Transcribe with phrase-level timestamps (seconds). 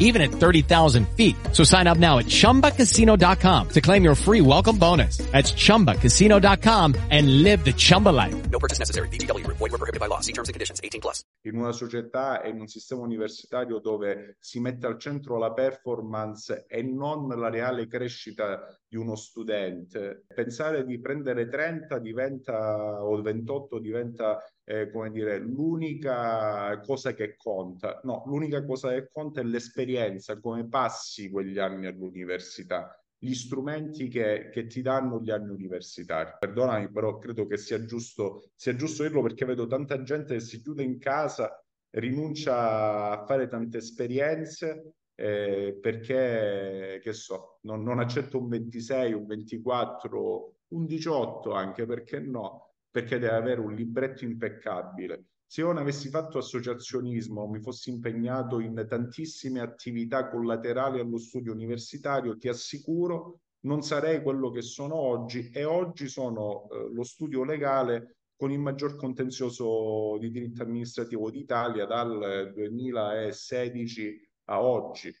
[0.00, 1.36] even at 30,000 feet.
[1.52, 5.18] So sign up now at ChumbaCasino.com to claim your free welcome bonus.
[5.30, 8.50] That's ChumbaCasino.com and live the Chumba life.
[8.50, 9.08] No purchase necessary.
[9.08, 9.46] BGW.
[9.46, 10.18] Void were prohibited by law.
[10.18, 10.80] See terms and conditions.
[10.82, 11.24] 18 plus.
[11.42, 16.66] in una società e in un sistema universitario dove si mette al centro la performance
[16.68, 23.78] e non la reale crescita di uno studente, pensare di prendere 30 diventa o 28
[23.78, 28.00] diventa eh, come dire l'unica cosa che conta.
[28.04, 34.48] No, l'unica cosa che conta è l'esperienza, come passi quegli anni all'università gli strumenti che,
[34.50, 36.30] che, ti danno gli anni universitari.
[36.38, 40.62] Perdonami, però credo che sia giusto, sia giusto dirlo perché vedo tanta gente che si
[40.62, 48.38] chiude in casa, rinuncia a fare tante esperienze eh, perché, che so, non, non accetta
[48.38, 52.69] un 26, un 24, un 18 anche, perché no?
[52.90, 58.60] Perché deve avere un libretto impeccabile se io non avessi fatto associazionismo, mi fossi impegnato
[58.60, 65.50] in tantissime attività collaterali allo studio universitario, ti assicuro non sarei quello che sono oggi
[65.52, 71.84] e oggi sono eh, lo studio legale con il maggior contenzioso di diritto amministrativo d'Italia
[71.84, 75.12] dal 2016 a oggi.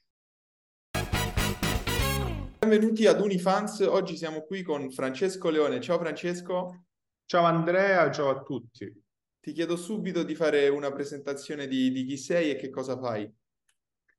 [2.60, 5.80] Benvenuti ad Unifans, oggi siamo qui con Francesco Leone.
[5.80, 6.84] Ciao Francesco.
[7.30, 8.92] Ciao Andrea, ciao a tutti.
[9.38, 13.32] Ti chiedo subito di fare una presentazione di, di chi sei e che cosa fai.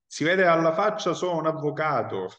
[0.05, 2.29] Si vede alla faccia, sono un avvocato.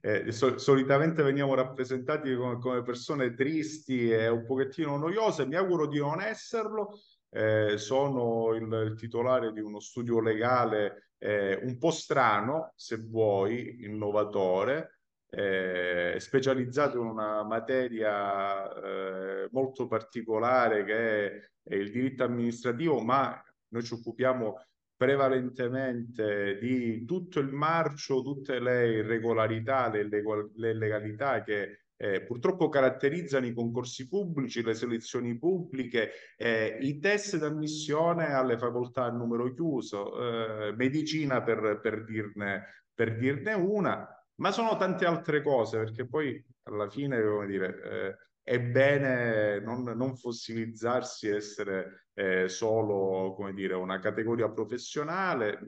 [0.00, 5.88] Eh, so, solitamente veniamo rappresentati come, come, persone tristi e un pochettino noiose, mi auguro
[5.88, 7.00] di non esserlo.
[7.28, 13.82] Eh, sono il, il, titolare di uno studio legale eh, un po' strano, se vuoi,
[13.82, 15.01] innovatore,
[15.34, 23.42] eh, specializzato in una materia eh, molto particolare che è, è, il diritto amministrativo, ma
[23.68, 24.62] noi ci occupiamo
[24.94, 30.06] prevalentemente di tutto il marcio, tutte le irregolarità, le,
[30.54, 37.38] le legalità che eh, purtroppo caratterizzano i concorsi pubblici, le selezioni pubbliche, eh, i test
[37.38, 44.06] d'ammissione alle facoltà a numero chiuso, eh, medicina per, per, dirne, per dirne una,
[44.36, 49.82] ma sono tante altre cose, perché poi alla fine, come dire, eh, è bene non,
[49.82, 55.58] non fossilizzarsi, essere eh, solo, come dire, una categoria professionale.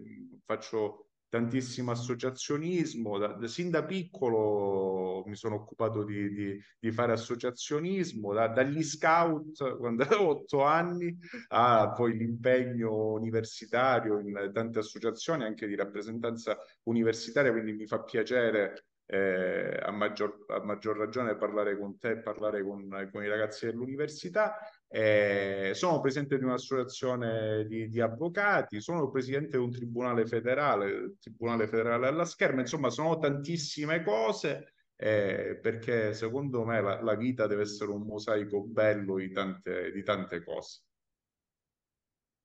[0.45, 1.04] Faccio
[1.35, 8.33] tantissimo associazionismo, da, da, sin da piccolo mi sono occupato di, di, di fare associazionismo,
[8.33, 11.19] da, dagli scout quando avevo otto anni
[11.49, 18.85] a poi l'impegno universitario in tante associazioni, anche di rappresentanza universitaria, quindi mi fa piacere
[19.07, 24.57] eh, a, maggior, a, maggior, ragione parlare con te parlare con, con, i ragazzi dell'università.
[24.97, 31.17] Eh, sono presidente di un'associazione di, di, avvocati, sono presidente di un tribunale federale, il
[31.19, 34.75] Tribunale Federale alla Scherma, insomma sono tantissime cose.
[34.95, 40.05] Eh, perché secondo me la, la, vita deve essere un mosaico bello di tante, di
[40.05, 40.83] tante cose.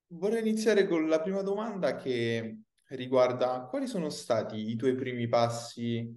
[0.08, 6.16] Vorrei iniziare con la prima domanda che riguarda quali sono stati i tuoi primi passi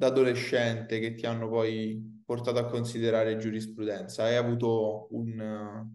[0.00, 4.22] da adolescente che ti hanno poi portato a considerare giurisprudenza?
[4.22, 5.86] Hai avuto un,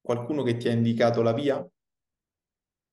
[0.00, 1.68] qualcuno che ti ha indicato la via?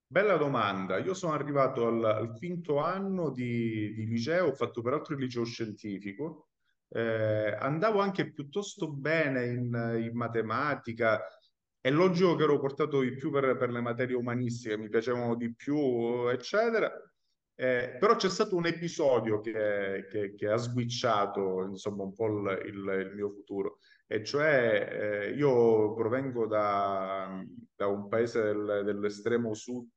[0.07, 0.97] Bella domanda.
[0.97, 5.43] Io sono arrivato al, al quinto anno di, di, liceo, ho fatto peraltro il liceo
[5.43, 6.47] scientifico.
[6.89, 11.21] Eh, andavo anche piuttosto bene in, in, matematica.
[11.79, 15.53] È logico che ero portato di più per, per le materie umanistiche, mi piacevano di
[15.53, 16.91] più, eccetera.
[17.57, 22.61] Eh, però c'è stato un episodio che, che, che ha switchato insomma un po' il,
[22.65, 23.77] il, il mio futuro.
[24.07, 27.41] E cioè eh, io provengo da,
[27.75, 29.89] da un paese del, dell'estremo sud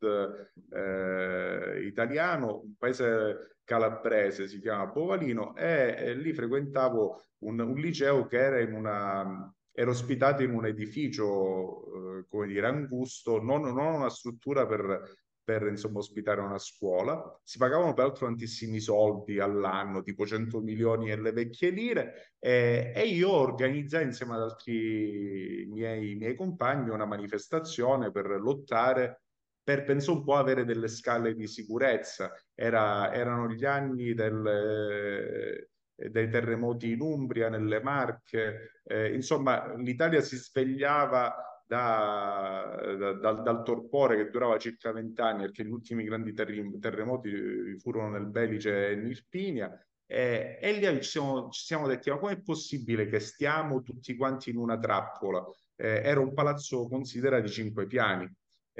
[0.70, 8.26] eh, italiano, un paese calabrese, si chiama Povalino e, e lì frequentavo un, un, liceo
[8.26, 13.94] che era in una era ospitato in un edificio, eh, come dire, angusto, non, non
[13.94, 15.02] una struttura per,
[15.48, 17.40] per insomma, ospitare una scuola.
[17.42, 23.30] Si pagavano peraltro tantissimi soldi all'anno, tipo 100 milioni nelle vecchie lire, eh, e io
[23.30, 29.22] organizzai insieme ad altri miei, miei compagni una manifestazione per lottare
[29.62, 32.30] per penso un po' avere delle scale di sicurezza.
[32.54, 40.20] Era, erano gli anni del, eh, dei terremoti in Umbria, nelle Marche, eh, insomma l'Italia
[40.20, 46.32] si svegliava da, da, dal, dal, torpore che durava circa vent'anni, perché gli ultimi grandi
[46.32, 49.70] terremoti furono nel Belice e in Irpinia,
[50.06, 54.48] e, e lì ci siamo, ci siamo, detti, ma com'è possibile che stiamo tutti quanti
[54.48, 55.44] in una trappola?
[55.76, 58.26] Eh, era un palazzo considerato di cinque piani.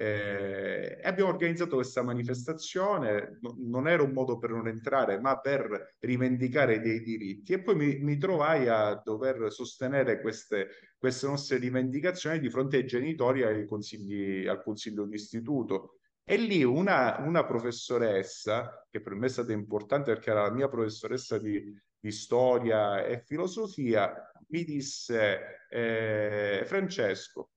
[0.00, 5.96] Eh, abbiamo organizzato questa manifestazione, no, non era un modo per non entrare, ma per
[5.98, 7.54] rivendicare dei diritti.
[7.54, 12.86] E poi mi, mi trovai a dover sostenere queste, queste, nostre rivendicazioni di fronte ai
[12.86, 15.98] genitori ai consigli, al consiglio d'istituto.
[16.22, 20.68] E lì una, una, professoressa, che per me è stata importante perché era la mia
[20.68, 24.14] professoressa di, di storia e filosofia,
[24.50, 27.50] mi disse, eh, Francesco,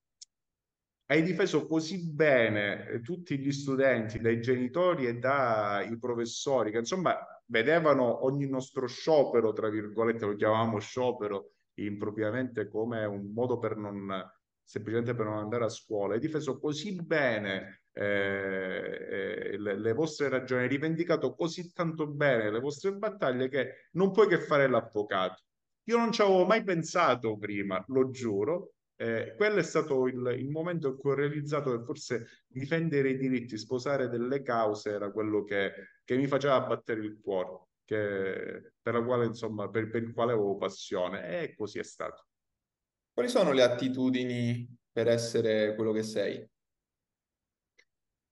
[1.11, 7.17] hai difeso così bene eh, tutti gli studenti, dai genitori e dai professori, che insomma
[7.47, 14.09] vedevano ogni nostro sciopero, tra virgolette, lo chiamavamo sciopero impropriamente come un modo per non,
[14.63, 16.13] semplicemente per non andare a scuola.
[16.13, 22.49] Hai difeso così bene eh, eh, le, le, vostre ragioni, hai rivendicato così tanto bene
[22.49, 25.43] le vostre battaglie che non puoi che fare l'avvocato.
[25.89, 30.49] Io non ci avevo mai pensato prima, lo giuro, eh, quello è stato il, il,
[30.51, 35.43] momento in cui ho realizzato che forse difendere i diritti, sposare delle cause era quello
[35.43, 35.71] che,
[36.03, 40.33] che mi faceva battere il cuore, che, per, la quale, insomma, per, per il quale
[40.33, 42.27] avevo passione e così è stato.
[43.11, 46.47] Quali sono le attitudini per essere quello che sei?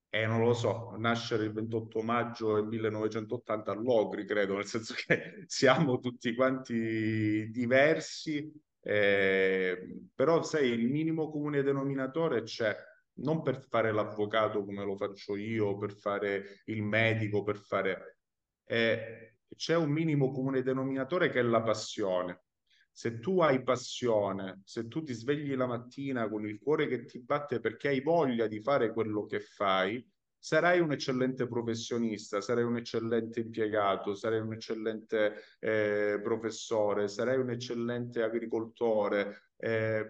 [0.08, 4.94] Eh, non lo so, nascere il 28 maggio del 1980 a Logri, credo, nel senso
[4.94, 8.52] che siamo tutti quanti diversi,
[8.82, 12.74] eh, però sai, il minimo comune denominatore c'è,
[13.14, 18.18] non per fare l'avvocato come lo faccio io, per fare il medico, per fare...
[18.64, 22.44] Eh, c'è un minimo comune denominatore che è la passione.
[22.92, 27.20] Se tu hai passione, se tu ti svegli la mattina con il cuore che ti
[27.20, 30.04] batte perché hai voglia di fare quello che fai,
[30.40, 37.50] sarai un eccellente professionista, sarai un eccellente impiegato, sarai un eccellente eh, professore, sarai un
[37.50, 39.52] eccellente agricoltore.
[39.56, 40.08] Eh,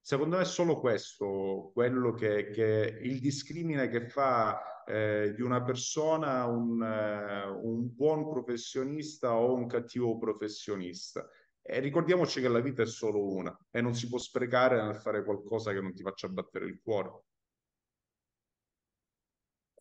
[0.00, 5.62] secondo me è solo questo quello che, che il discrimine che fa eh, di una
[5.62, 11.28] persona un, uh, un buon professionista o un cattivo professionista.
[11.64, 15.22] E ricordiamoci che la vita è solo una e non si può sprecare nel fare
[15.22, 17.22] qualcosa che non ti faccia battere il cuore.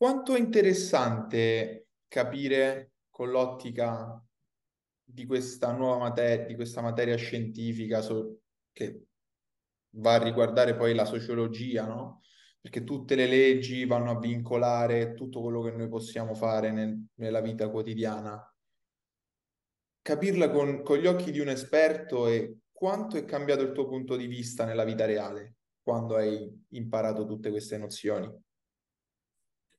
[0.01, 4.19] Quanto è interessante capire con l'ottica
[5.03, 8.39] di questa nuova materia, di questa materia scientifica so,
[8.71, 9.03] che
[9.97, 12.23] va a riguardare poi la sociologia, no?
[12.59, 17.41] Perché tutte le leggi vanno a vincolare tutto quello che noi possiamo fare nel, nella
[17.41, 18.43] vita quotidiana.
[20.01, 24.15] Capirla con, con gli occhi di un esperto e quanto è cambiato il tuo punto
[24.15, 28.49] di vista nella vita reale quando hai imparato tutte queste nozioni.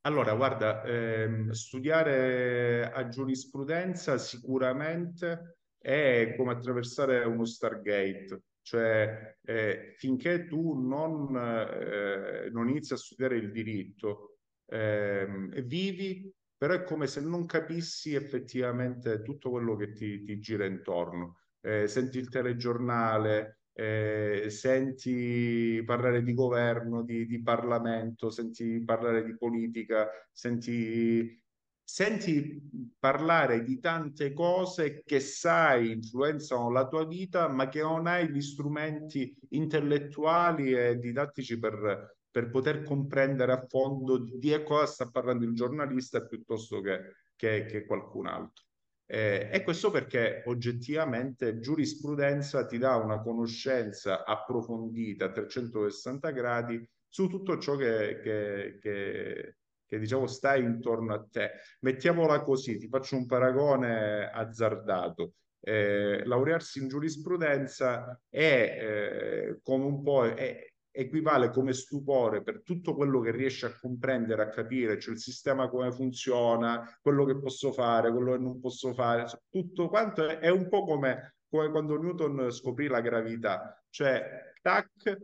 [0.05, 10.47] Allora, guarda, ehm, studiare a giurisprudenza sicuramente è come attraversare uno Stargate, cioè eh, finché
[10.47, 15.27] tu non, eh, non, inizi a studiare il diritto, eh,
[15.65, 21.39] vivi, però è come se non capissi effettivamente tutto quello che ti, ti gira intorno.
[21.61, 29.37] Eh, senti il telegiornale, eh, senti parlare di governo, di, di, Parlamento, senti parlare di
[29.37, 31.43] politica, senti,
[31.83, 32.61] senti
[32.99, 38.43] parlare di tante cose che sai influenzano la tua vita, ma che non hai gli
[38.43, 45.55] strumenti intellettuali e didattici per, per poter comprendere a fondo di cosa sta parlando il
[45.55, 48.65] giornalista piuttosto che, che, che qualcun altro.
[49.13, 57.29] Eh, e questo perché oggettivamente giurisprudenza ti dà una conoscenza approfondita a 360 gradi su
[57.29, 61.51] tutto ciò che, che, che, che diciamo sta intorno a te.
[61.81, 65.35] Mettiamola così, ti faccio un paragone azzardato.
[65.61, 68.39] Eh, laurearsi in giurisprudenza è
[68.81, 74.43] eh, come un po' è, equivale come stupore per tutto quello che riesce a comprendere,
[74.43, 78.93] a capire, cioè il sistema come funziona, quello che posso fare, quello che non posso
[78.93, 84.53] fare, tutto quanto è, è un po' come, come, quando Newton scoprì la gravità, cioè
[84.61, 85.19] tac,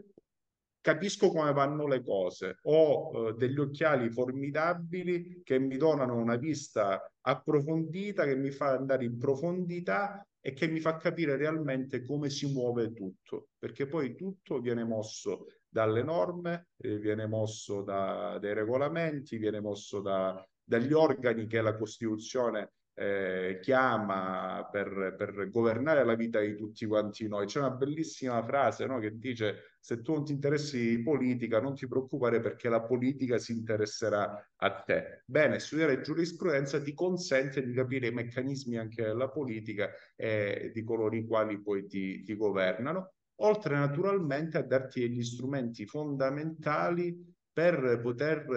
[0.80, 7.12] capisco come vanno le cose, ho eh, degli occhiali formidabili che mi donano una vista
[7.20, 12.50] approfondita, che mi fa andare in profondità e che mi fa capire realmente come si
[12.50, 19.38] muove tutto, perché poi tutto viene mosso dalle norme, eh, viene mosso da, dai regolamenti,
[19.38, 26.40] viene mosso da, dagli organi che la Costituzione eh, chiama per, per, governare la vita
[26.40, 27.46] di tutti quanti noi.
[27.46, 31.74] C'è una bellissima frase no, che dice se tu non ti interessi di politica, non
[31.74, 35.22] ti preoccupare perché la politica si interesserà a te.
[35.24, 41.14] Bene, studiare giurisprudenza ti consente di capire i meccanismi anche della politica e di coloro
[41.14, 48.48] i quali poi ti, ti governano, oltre naturalmente a darti degli strumenti fondamentali per poter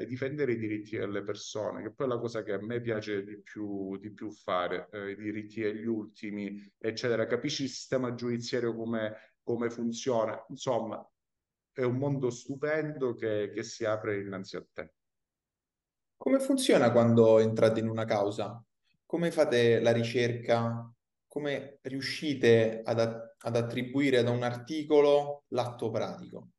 [0.00, 3.22] eh, difendere i diritti delle persone, che poi è la cosa che a me piace
[3.22, 7.26] di più, di più fare, eh, i diritti degli ultimi, eccetera.
[7.26, 10.42] Capisci il sistema giudiziario come, come funziona?
[10.48, 11.06] Insomma,
[11.70, 14.94] è un mondo stupendo che, che si apre innanzi a te.
[16.16, 18.62] Come funziona quando entrate in una causa?
[19.04, 20.90] Come fate la ricerca?
[21.26, 26.50] Come riuscite ad, ad attribuire ad un articolo l'atto pratico?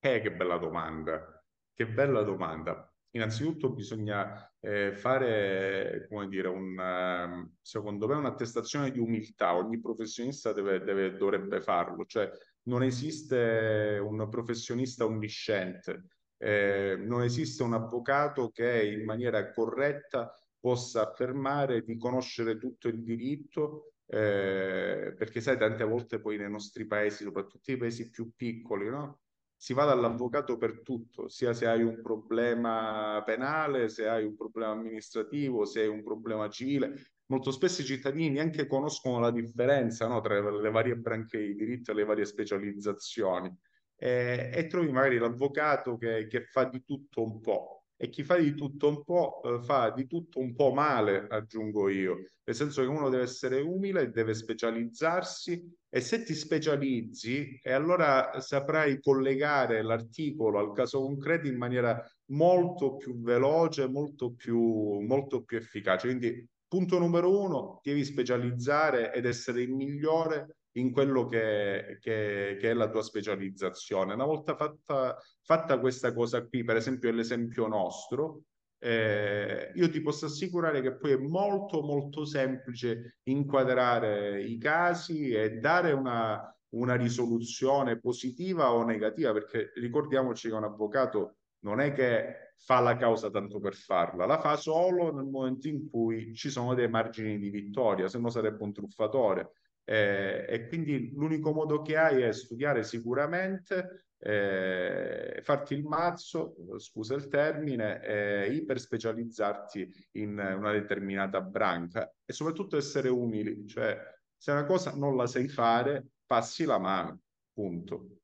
[0.00, 1.44] Eh, che bella domanda,
[1.74, 2.86] che bella domanda.
[3.14, 9.54] Innanzitutto bisogna eh, fare, come dire, un, uh, secondo me un'attestazione di umiltà.
[9.54, 12.30] Ogni professionista deve, deve, dovrebbe farlo, cioè
[12.64, 16.06] non esiste un professionista onnisciente,
[16.38, 23.02] eh, non esiste un avvocato che in maniera corretta possa affermare di conoscere tutto il
[23.02, 28.90] diritto, eh, perché sai, tante volte poi nei nostri paesi, soprattutto i paesi più piccoli,
[28.90, 29.20] no?
[29.56, 34.72] si va dall'avvocato per tutto, sia se hai un problema penale, se hai un problema
[34.72, 37.12] amministrativo, se hai un problema civile.
[37.26, 41.92] Molto spesso i cittadini neanche conoscono la differenza no, tra le varie branche di diritto
[41.92, 43.56] e le varie specializzazioni.
[43.96, 48.36] E, e trovi magari l'avvocato che, che fa di tutto un po' e chi fa
[48.36, 52.82] di tutto un po' eh, fa di tutto un po' male, aggiungo io, nel senso
[52.82, 59.82] che uno deve essere umile, deve specializzarsi e se ti specializzi, e allora saprai collegare
[59.82, 66.08] l'articolo al caso concreto in maniera molto più veloce, molto più, molto più efficace.
[66.08, 72.70] Quindi, punto numero uno, devi specializzare ed essere il migliore in quello che, che, che,
[72.70, 74.14] è la tua specializzazione.
[74.14, 78.44] Una volta fatta, fatta questa cosa qui, per esempio l'esempio nostro,
[78.78, 85.58] eh, io ti posso assicurare che poi è molto molto semplice inquadrare i casi e
[85.58, 92.54] dare una, una risoluzione positiva o negativa, perché ricordiamoci che un avvocato non è che
[92.56, 96.74] fa la causa tanto per farla, la fa solo nel momento in cui ci sono
[96.74, 99.52] dei margini di vittoria, se no sarebbe un truffatore.
[99.84, 107.14] Eh, e quindi l'unico modo che hai è studiare sicuramente, eh, farti il mazzo, scusa
[107.14, 113.98] il termine, eh, iperspecializzarti in una determinata branca e soprattutto essere umili, cioè
[114.36, 117.20] se una cosa non la sai fare, passi la mano,
[117.52, 118.18] punto.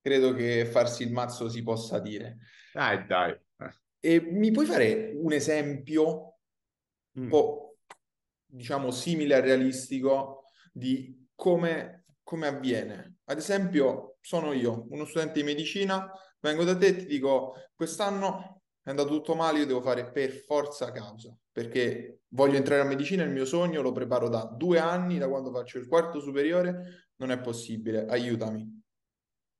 [0.00, 2.38] Credo che farsi il mazzo si possa dire.
[2.72, 3.38] Dai, dai.
[4.00, 6.38] E mi puoi fare un esempio
[7.14, 7.28] un mm.
[7.28, 7.76] po'
[8.44, 12.01] diciamo, simile al realistico di come,
[12.32, 13.16] come avviene.
[13.24, 16.10] Ad esempio, sono io, uno studente di medicina,
[16.40, 20.30] vengo da te e ti dico, quest'anno è andato tutto male, io devo fare per
[20.30, 25.18] forza causa, perché voglio entrare a medicina, il mio sogno lo preparo da due anni,
[25.18, 28.80] da quando faccio il quarto superiore, non è possibile, aiutami.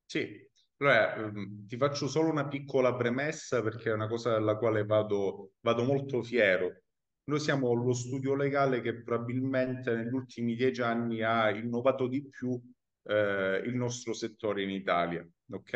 [0.06, 0.48] Sì,
[0.78, 5.52] allora, ehm, ti faccio solo una piccola premessa perché è una cosa della quale vado,
[5.60, 6.81] vado molto fiero.
[7.24, 12.60] Noi siamo lo studio legale che probabilmente negli ultimi dieci anni ha innovato di più
[13.04, 15.72] eh, il nostro settore in Italia, ok?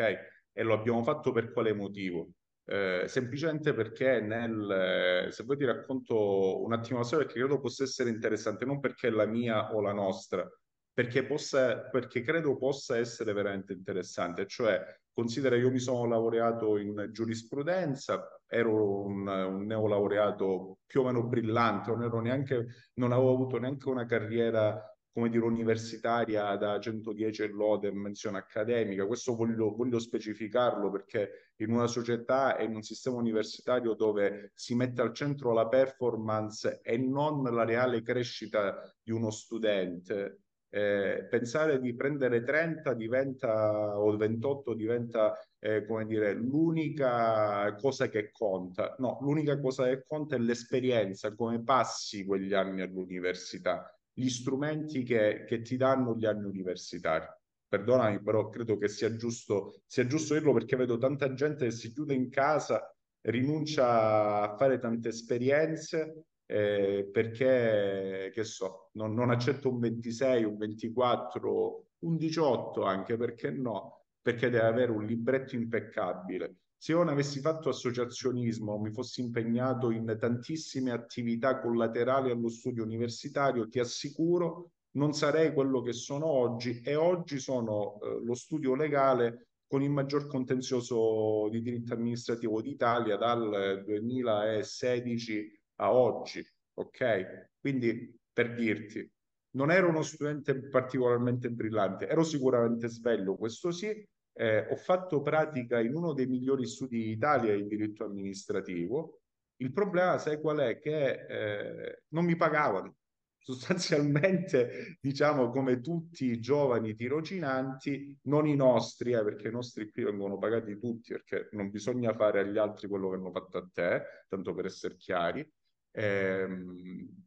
[0.51, 2.31] E lo abbiamo fatto per quale motivo?
[2.65, 7.83] Eh, semplicemente perché nel, se vuoi ti racconto un attimo la storia perché credo possa
[7.83, 10.45] essere interessante, non perché è la mia o la nostra,
[10.91, 14.45] perché, possa, perché credo possa essere veramente interessante.
[14.47, 14.83] Cioè,
[15.17, 21.89] considera io mi sono laureato in giurisprudenza, ero un, un neolaureato più o meno brillante,
[21.89, 24.79] non, neanche, non avevo avuto neanche una carriera
[25.11, 29.07] come dire, universitaria da 110 e lode menzione accademica.
[29.07, 34.75] Questo voglio, voglio, specificarlo perché in una società e in un sistema universitario dove si
[34.75, 41.79] mette al centro la performance e non la reale crescita di uno studente, eh, pensare
[41.79, 48.95] di prendere 30 diventa, o 28 diventa, eh, come dire, l'unica cosa che conta.
[48.99, 55.45] No, l'unica cosa che conta è l'esperienza, come passi quegli anni all'università, gli strumenti che,
[55.47, 57.25] che ti danno gli anni universitari.
[57.69, 61.91] Perdonami, però credo che sia giusto, sia giusto dirlo perché vedo tanta gente che si
[61.91, 69.69] chiude in casa, rinuncia a fare tante esperienze eh, perché, che so, non, non, accetto
[69.69, 74.05] un 26, un 24, un 18 anche, perché no?
[74.21, 76.55] Perché deve avere un libretto impeccabile.
[76.77, 82.83] Se io non avessi fatto associazionismo, mi fossi impegnato in tantissime attività collaterali allo studio
[82.83, 88.73] universitario, ti assicuro non sarei quello che sono oggi e oggi sono eh, lo studio
[88.73, 97.49] legale con il maggior contenzioso di diritto amministrativo d'Italia dal 2016 a oggi, ok?
[97.59, 99.09] Quindi per dirti,
[99.51, 104.07] non ero uno studente particolarmente brillante, ero sicuramente sveglio, questo sì,
[104.39, 109.21] eh, ho fatto pratica in uno dei migliori studi d'Italia di diritto amministrativo.
[109.57, 110.77] Il problema, sai qual è?
[110.77, 112.95] Che eh, non mi pagavano.
[113.47, 120.03] Sostanzialmente, diciamo, come tutti i giovani tirocinanti, non i nostri, eh, perché i nostri qui
[120.03, 124.03] vengono pagati tutti, perché non bisogna fare agli altri quello che hanno fatto a te,
[124.27, 125.49] tanto per essere chiari.
[125.97, 127.25] Ehm,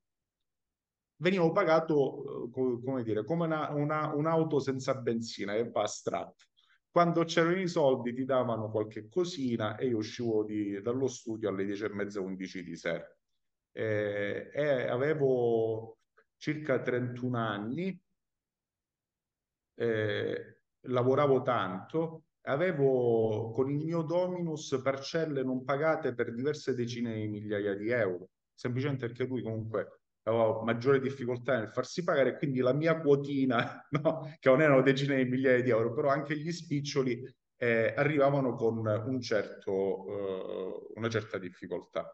[1.17, 6.45] venivo pagato, eh, come dire, come una, una, un'auto senza benzina e va astratto
[6.91, 11.65] quando c'erano i soldi ti davano qualche cosina e io uscivo di, dallo studio alle
[11.65, 13.17] 10 e mezza, 11 di sera.
[13.73, 15.99] E, e avevo
[16.37, 18.03] circa 31 anni,
[19.77, 27.29] eh, lavoravo tanto, avevo con il mio Dominus parcelle non pagate per diverse decine di
[27.29, 28.31] migliaia di euro,
[28.61, 34.31] semplicemente perché lui comunque avevo maggiore difficoltà nel farsi pagare, quindi la mia quotina, no?
[34.39, 37.25] che non erano decine di migliaia di euro, però anche gli spiccioli
[37.57, 42.07] eh, arrivavano con un certo, uh, una certa difficoltà.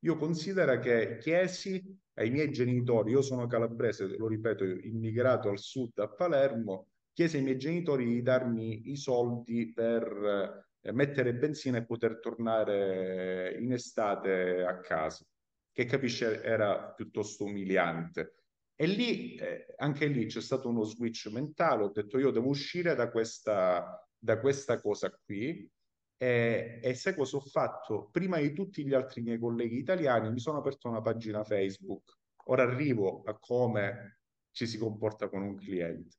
[0.00, 1.82] Io considero che chiesi
[2.18, 7.42] ai miei genitori, io sono calabrese, lo ripeto, immigrato al sud a Palermo, chiesi ai
[7.42, 14.62] miei genitori di darmi i soldi per eh, mettere benzina e poter tornare in estate
[14.62, 15.24] a casa
[15.74, 18.34] che capisce era piuttosto umiliante.
[18.76, 22.94] E lì, eh, anche lì c'è stato uno switch mentale, ho detto io devo uscire
[22.94, 25.68] da questa, da questa cosa qui
[26.16, 28.08] e, e sai cosa ho fatto?
[28.12, 32.18] Prima di tutti gli altri miei colleghi italiani mi sono aperto una pagina Facebook.
[32.44, 34.20] Ora arrivo a come
[34.52, 36.18] ci si comporta con un cliente.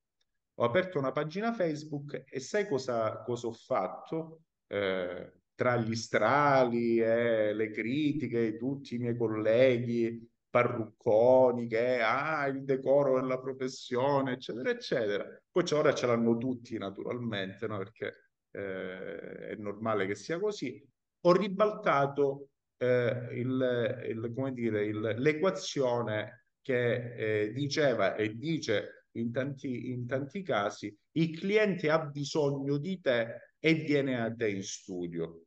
[0.55, 4.41] Ho aperto una pagina Facebook e sai cosa, cosa ho fatto?
[4.67, 12.45] Eh, tra gli strali e le critiche di tutti i miei colleghi parrucconi che ah,
[12.47, 15.41] il decoro della professione, eccetera, eccetera.
[15.51, 17.77] Poi ora ce l'hanno tutti naturalmente, no?
[17.77, 18.13] perché
[18.51, 20.81] eh, è normale che sia così.
[21.25, 29.31] Ho ribaltato eh, il, il, come dire, il, l'equazione che eh, diceva e dice in
[29.31, 34.63] tanti, in tanti casi il cliente ha bisogno di te e viene a te in
[34.63, 35.44] studio.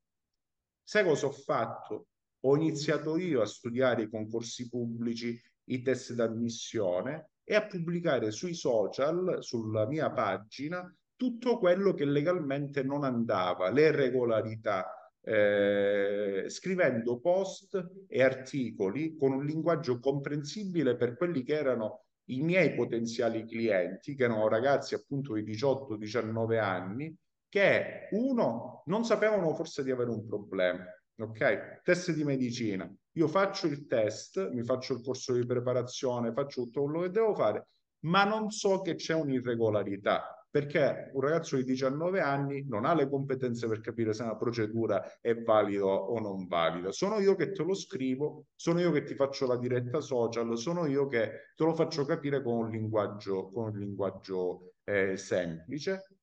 [0.89, 2.07] Sai cosa ho fatto?
[2.47, 8.55] Ho iniziato io a studiare i concorsi pubblici, i test d'ammissione e a pubblicare sui
[8.55, 18.07] social, sulla mia pagina, tutto quello che legalmente non andava, le irregolarità, eh, scrivendo post
[18.09, 24.25] e articoli con un linguaggio comprensibile per quelli che erano i miei potenziali clienti, che
[24.25, 27.15] erano ragazzi appunto di 18-19 anni,
[27.49, 30.85] che uno non sapevano forse di avere un problema.
[31.21, 31.83] Ok?
[31.83, 32.91] Test di medicina.
[33.13, 37.35] Io faccio il test, mi faccio il corso di preparazione, faccio tutto quello che devo
[37.35, 37.69] fare,
[38.05, 43.09] ma non so che c'è un'irregolarità perché un ragazzo di 19 anni non ha le
[43.09, 46.91] competenze per capire se una procedura è valida o non valida.
[46.91, 50.87] Sono io che te lo scrivo, sono io che ti faccio la diretta social, sono
[50.87, 56.18] io che te lo faccio capire con un linguaggio, con un linguaggio eh, semplice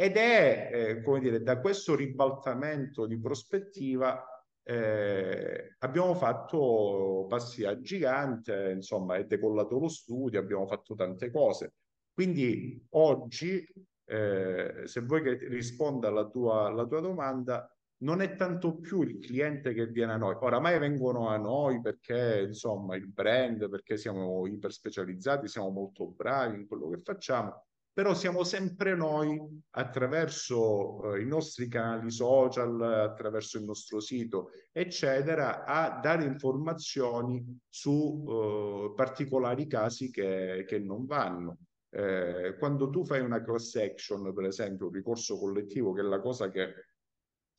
[0.00, 4.24] ed è, eh, come dire, da questo ribaltamento di prospettiva
[4.62, 11.74] eh, abbiamo fatto passi a gigante, insomma, è decollato lo studio, abbiamo fatto tante cose.
[12.14, 13.62] Quindi oggi,
[14.06, 19.18] eh, se vuoi che risponda alla tua, alla tua domanda, non è tanto più il
[19.18, 20.34] cliente che viene a noi.
[20.40, 26.56] Oramai vengono a noi perché, insomma, il brand, perché siamo iper specializzati, siamo molto bravi
[26.56, 33.58] in quello che facciamo, però siamo sempre noi attraverso eh, i nostri canali social, attraverso
[33.58, 41.58] il nostro sito, eccetera, a dare informazioni su eh, particolari casi che, che non vanno.
[41.92, 46.20] Eh, quando tu fai una class action, per esempio, un ricorso collettivo, che è la
[46.20, 46.72] cosa che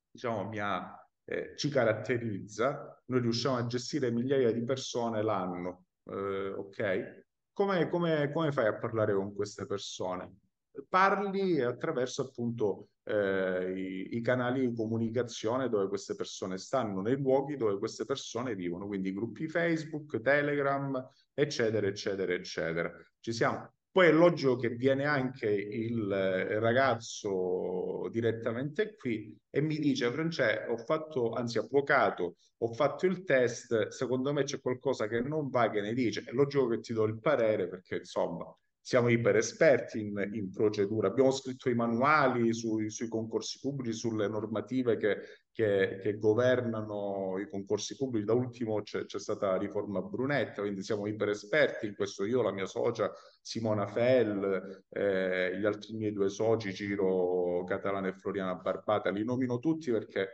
[0.09, 6.49] diciamo mi ha, eh, ci caratterizza, noi riusciamo a gestire migliaia di persone l'anno, eh,
[6.49, 7.29] ok?
[7.53, 10.37] Come, come, come fai a parlare con queste persone?
[10.87, 17.57] Parli attraverso appunto eh, i, i, canali di comunicazione dove queste persone stanno, nei luoghi
[17.57, 22.91] dove queste persone vivono, quindi gruppi Facebook, Telegram, eccetera, eccetera, eccetera.
[23.19, 23.73] Ci siamo.
[23.91, 26.09] Poi è logico che viene anche il
[26.59, 33.89] ragazzo direttamente qui e mi dice, Francesco, ho fatto, anzi avvocato, ho fatto il test,
[33.89, 36.23] secondo me c'è qualcosa che non va, che ne dice.
[36.25, 38.45] È logico che ti do il parere perché insomma
[38.83, 44.27] siamo iper esperti in, in procedura, abbiamo scritto i manuali sui, sui concorsi pubblici, sulle
[44.27, 45.17] normative che,
[45.51, 48.25] che, che, governano i concorsi pubblici.
[48.25, 52.25] Da ultimo c'è, c'è stata la riforma Brunetta, quindi siamo iper esperti in questo.
[52.25, 58.13] Io, la mia socia Simona Fell, eh, gli altri miei due soci, Ciro Catalano e
[58.13, 60.29] Floriana Barbata, li nomino tutti perché,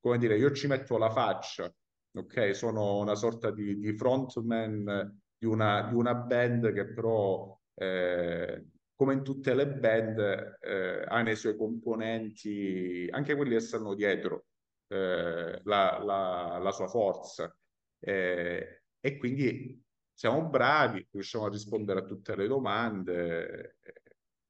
[0.00, 1.72] come dire, io ci metto la faccia,
[2.12, 2.54] ok?
[2.54, 8.66] Sono una sorta di, di frontman di una, di una band che però eh,
[8.98, 14.46] come in tutte le band, eh, ha nei suoi componenti, anche quelli che stanno dietro,
[14.88, 17.56] eh, la, la, la, sua forza.
[18.00, 19.80] Eh, e quindi
[20.18, 23.76] siamo bravi, riusciamo a rispondere a tutte le domande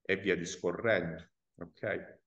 [0.01, 1.29] e via discorrendo.
[1.59, 2.21] Ok?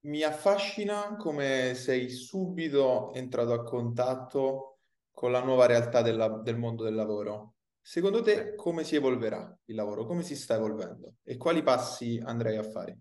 [0.00, 4.80] Mi affascina come sei subito entrato a contatto
[5.10, 7.54] con la nuova realtà della, del mondo del lavoro.
[7.80, 10.04] Secondo te come si evolverà il lavoro?
[10.04, 11.14] Come si sta evolvendo?
[11.22, 12.98] E quali passi andrei a fare?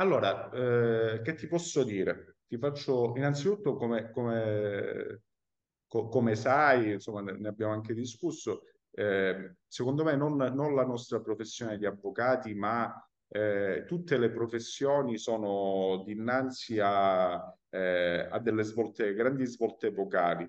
[0.00, 2.38] Allora, eh, che ti posso dire?
[2.48, 5.22] Ti faccio innanzitutto come, come,
[5.90, 11.20] co- come sai, insomma, ne, abbiamo anche discusso, eh, secondo me non, non, la nostra
[11.20, 12.94] professione di avvocati, ma
[13.28, 20.48] eh, tutte le professioni sono dinanzi a, eh, a delle svolte, grandi svolte epocali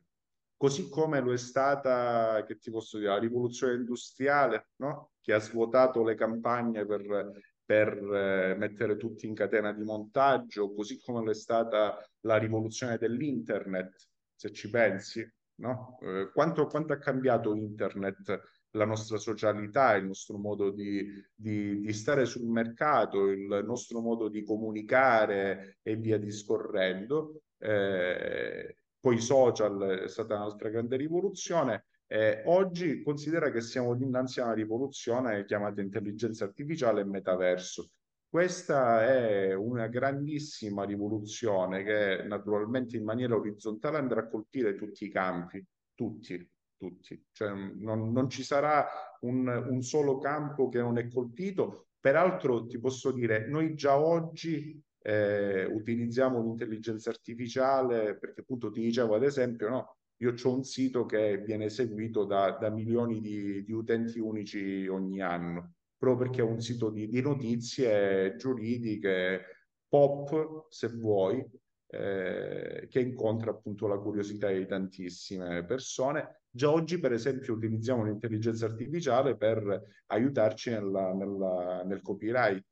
[0.61, 5.13] così come lo è stata, che ti posso dire, la rivoluzione industriale, no?
[5.19, 7.31] che ha svuotato le campagne per,
[7.65, 12.99] per eh, mettere tutti in catena di montaggio, così come lo è stata la rivoluzione
[12.99, 14.10] dell'internet,
[14.41, 15.29] se ci pensi.
[15.61, 15.99] No?
[16.01, 21.93] Eh, quanto, quanto ha cambiato internet la nostra socialità, il nostro modo di, di, di,
[21.93, 27.43] stare sul mercato, il nostro modo di comunicare e via discorrendo.
[27.59, 31.85] Eh, poi social è stata un'altra grande rivoluzione.
[32.07, 37.91] Eh, oggi considera che siamo dinanzi a una rivoluzione chiamata intelligenza artificiale e metaverso.
[38.31, 45.09] Questa è una grandissima rivoluzione che naturalmente in maniera orizzontale andrà a colpire tutti i
[45.09, 45.61] campi,
[45.93, 47.25] tutti, tutti.
[47.29, 48.87] Cioè, non, non ci sarà
[49.23, 51.87] un, un solo campo che non è colpito.
[51.99, 59.13] Peraltro ti posso dire, noi già oggi eh, utilizziamo l'intelligenza artificiale perché appunto ti dicevo
[59.15, 63.73] ad esempio no, io ho un sito che viene seguito da, da milioni di, di,
[63.73, 70.87] utenti unici ogni anno proprio perché è un sito di, di notizie giuridiche pop se
[70.87, 71.45] vuoi
[71.93, 78.65] eh, che incontra appunto la curiosità di tantissime persone già oggi per esempio utilizziamo l'intelligenza
[78.65, 82.65] artificiale per aiutarci nella, nella, nel copyright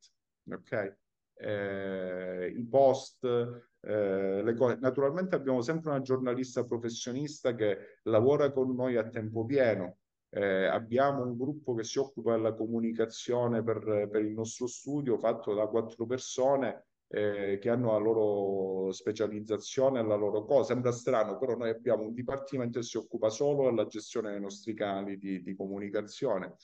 [0.50, 0.98] ok
[1.40, 4.78] eh, i post, eh, le cose.
[4.80, 9.99] Naturalmente abbiamo sempre una giornalista professionista che lavora con noi a tempo pieno.
[10.32, 15.56] Eh, abbiamo un gruppo che si occupa della comunicazione per, per il nostro studio fatto
[15.56, 20.74] da quattro persone eh, che hanno la loro specializzazione, la loro cosa.
[20.74, 24.74] Sembra strano, però noi abbiamo un dipartimento che si occupa solo della gestione dei nostri
[24.76, 26.56] canali di, di comunicazione.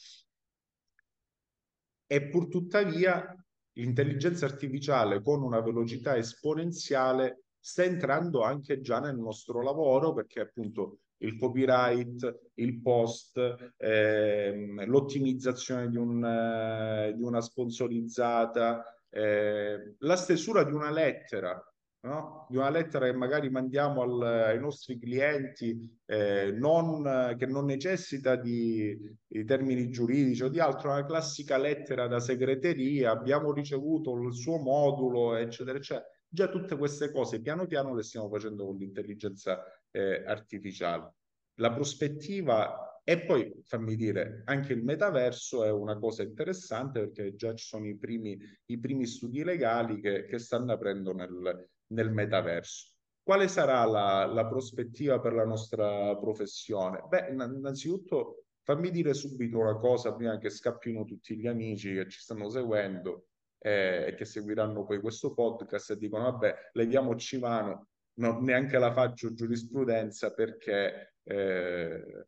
[2.07, 3.35] E pur tuttavia
[3.73, 10.99] l'intelligenza artificiale con una velocità esponenziale sta entrando anche già nel nostro lavoro perché appunto
[11.17, 20.63] il copyright, il post, ehm, l'ottimizzazione di, un, eh, di una sponsorizzata, eh, la stesura
[20.63, 21.61] di una lettera
[22.05, 22.45] no?
[22.49, 28.35] di una lettera che magari mandiamo al, ai nostri clienti eh, non, che non necessita
[28.35, 28.97] di,
[29.27, 34.57] di, termini giuridici o di altro, una classica lettera da segreteria, abbiamo ricevuto il suo
[34.57, 36.05] modulo, eccetera, eccetera.
[36.27, 39.63] Già tutte queste cose piano piano le stiamo facendo con l'intelligenza
[39.95, 41.13] eh, artificiale.
[41.55, 47.53] La prospettiva e poi fammi dire, anche il metaverso è una cosa interessante perché già
[47.53, 52.93] ci sono i primi, i primi studi legali che, che stanno aprendo nel, nel metaverso.
[53.21, 57.03] Quale sarà la, la prospettiva per la nostra professione?
[57.07, 62.19] Beh, innanzitutto fammi dire subito una cosa prima che scappino tutti gli amici che ci
[62.19, 63.27] stanno seguendo
[63.59, 68.91] eh, e che seguiranno poi questo podcast e dicono vabbè, leviamoci mano, non, neanche la
[68.91, 72.27] faccio giurisprudenza perché eh,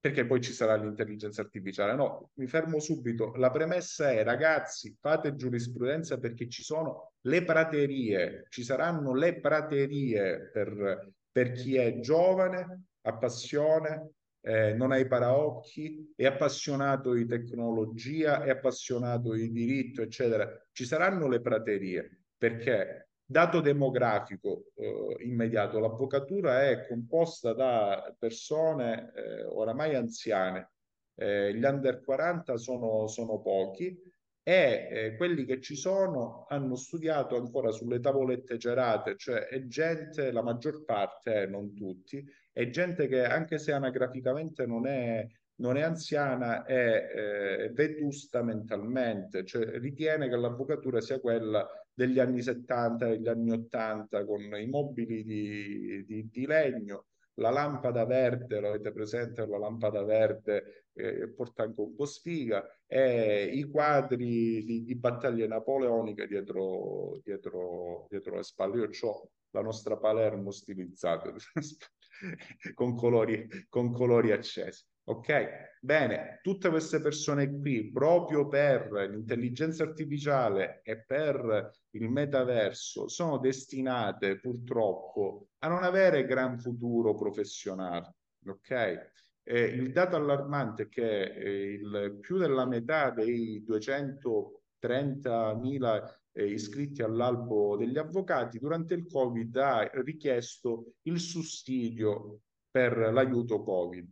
[0.00, 1.94] perché poi ci sarà l'intelligenza artificiale.
[1.94, 3.34] No, mi fermo subito.
[3.34, 10.50] La premessa è, ragazzi, fate giurisprudenza perché ci sono le praterie, ci saranno le praterie
[10.52, 17.26] per, per chi è giovane, ha passione, eh, non ha i paraocchi, è appassionato di
[17.26, 20.48] tecnologia, è appassionato di diritto, eccetera.
[20.70, 29.44] Ci saranno le praterie perché Dato demografico eh, immediato, l'avvocatura è composta da persone eh,
[29.44, 30.70] oramai anziane,
[31.14, 33.94] eh, gli under 40 sono, sono pochi
[34.42, 40.32] e eh, quelli che ci sono hanno studiato ancora sulle tavolette cerate, cioè è gente,
[40.32, 45.76] la maggior parte, eh, non tutti, è gente che anche se anagraficamente non è, non
[45.76, 53.08] è anziana, è eh, vetusta mentalmente, cioè ritiene che l'avvocatura sia quella degli anni 70,
[53.08, 59.44] degli anni 80, con i mobili di, di, di legno, la lampada verde, l'avete presente
[59.44, 65.48] la lampada verde eh, porta anche un po' sfiga, e i quadri di, di battaglie
[65.48, 68.76] napoleoniche dietro, dietro, dietro le spalle.
[68.78, 71.32] Io ho la nostra Palermo stilizzata
[72.74, 74.84] con colori, con colori accesi.
[75.08, 75.66] Ok?
[75.80, 84.38] Bene, tutte queste persone qui, proprio per l'intelligenza artificiale e per il metaverso, sono destinate
[84.38, 88.16] purtroppo a non avere gran futuro professionale.
[88.46, 89.10] Ok?
[89.44, 97.00] Eh, il dato allarmante è che eh, il, più della metà dei 230.000 eh, iscritti
[97.00, 102.40] all'albo degli avvocati durante il Covid ha richiesto il sussidio
[102.70, 104.06] per l'aiuto Covid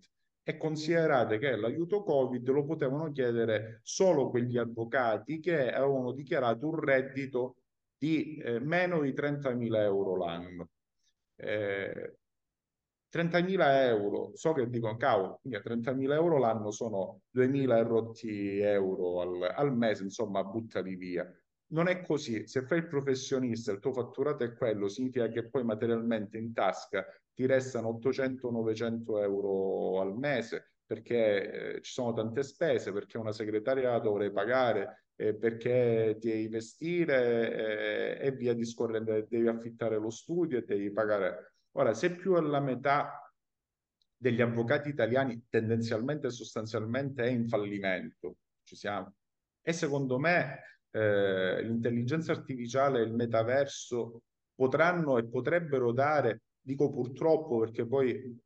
[0.48, 6.78] e considerate che l'aiuto Covid lo potevano chiedere solo quegli avvocati che avevano dichiarato un
[6.78, 7.56] reddito
[7.98, 10.68] di eh, meno di 30.000 euro l'anno.
[11.34, 12.18] Eh,
[13.12, 19.76] 30.000 euro, so che dicono, cavolo, 30.000 euro l'anno sono 2.000 rotti euro al, al
[19.76, 21.28] mese, insomma, buttali via.
[21.70, 25.64] Non è così, se fai il professionista, il tuo fatturato è quello, significa che poi
[25.64, 27.04] materialmente in tasca
[27.36, 33.90] ti restano 800-900 euro al mese perché eh, ci sono tante spese, perché una segretaria
[33.90, 40.56] la dovrei pagare, eh, perché devi vestire eh, e via discorrendo, devi affittare lo studio
[40.56, 41.56] e devi pagare.
[41.72, 43.20] Ora, se più alla metà
[44.16, 49.12] degli avvocati italiani tendenzialmente e sostanzialmente è in fallimento, ci siamo.
[49.60, 54.22] E secondo me eh, l'intelligenza artificiale e il metaverso
[54.54, 58.42] potranno e potrebbero dare Dico purtroppo perché poi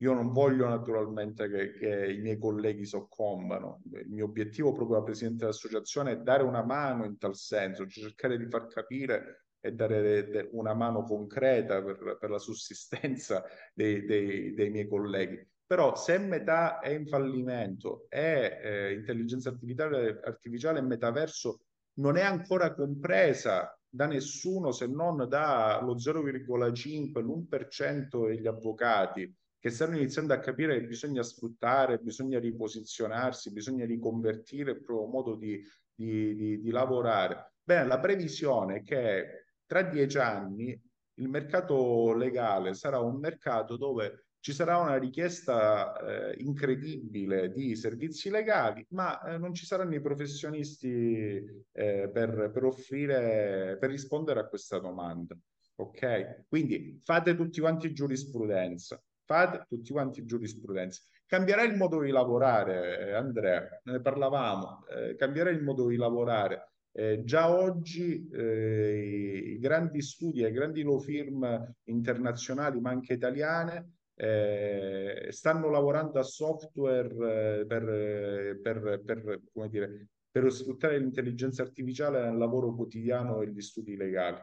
[0.00, 3.80] io non voglio naturalmente che, che, i miei colleghi soccombano.
[3.92, 8.04] Il mio obiettivo proprio da presidente dell'associazione è dare una mano in tal senso, cioè
[8.04, 13.42] cercare di far capire e dare una mano concreta per, per la sussistenza
[13.72, 15.42] dei, dei, dei, miei colleghi.
[15.64, 21.60] Però se metà è in fallimento e eh, intelligenza artificiale, artificiale e metaverso
[21.94, 29.96] non è ancora compresa da nessuno se non dallo 0,5, l'1% degli avvocati che stanno
[29.96, 35.60] iniziando a capire che bisogna sfruttare, bisogna riposizionarsi, bisogna riconvertire il proprio modo di,
[35.92, 37.54] di, di, di lavorare.
[37.62, 40.80] Bene, la previsione è che tra dieci anni
[41.14, 48.30] il mercato legale sarà un mercato dove ci sarà una richiesta eh, incredibile di servizi
[48.30, 54.46] legali, ma eh, non ci saranno i professionisti eh, per, per offrire, per rispondere a
[54.46, 55.36] questa domanda.
[55.78, 56.44] Ok?
[56.46, 61.00] Quindi fate tutti quanti giurisprudenza, fate tutti quanti giurisprudenza.
[61.26, 66.70] Cambierà il modo di lavorare, eh, Andrea, ne parlavamo, eh, cambierà il modo di lavorare.
[66.92, 73.95] Eh, già oggi eh, i grandi studi e grandi law firm internazionali, ma anche italiane,
[74.18, 82.22] eh, stanno lavorando a software eh, per, per, per, come dire, per sfruttare l'intelligenza artificiale
[82.22, 84.40] nel lavoro quotidiano e gli studi legali,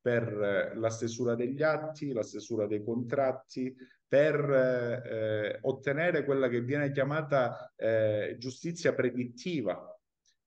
[0.00, 3.76] per eh, la stesura degli atti, la stesura dei contratti,
[4.08, 9.96] per eh, ottenere quella che viene chiamata eh, giustizia predittiva,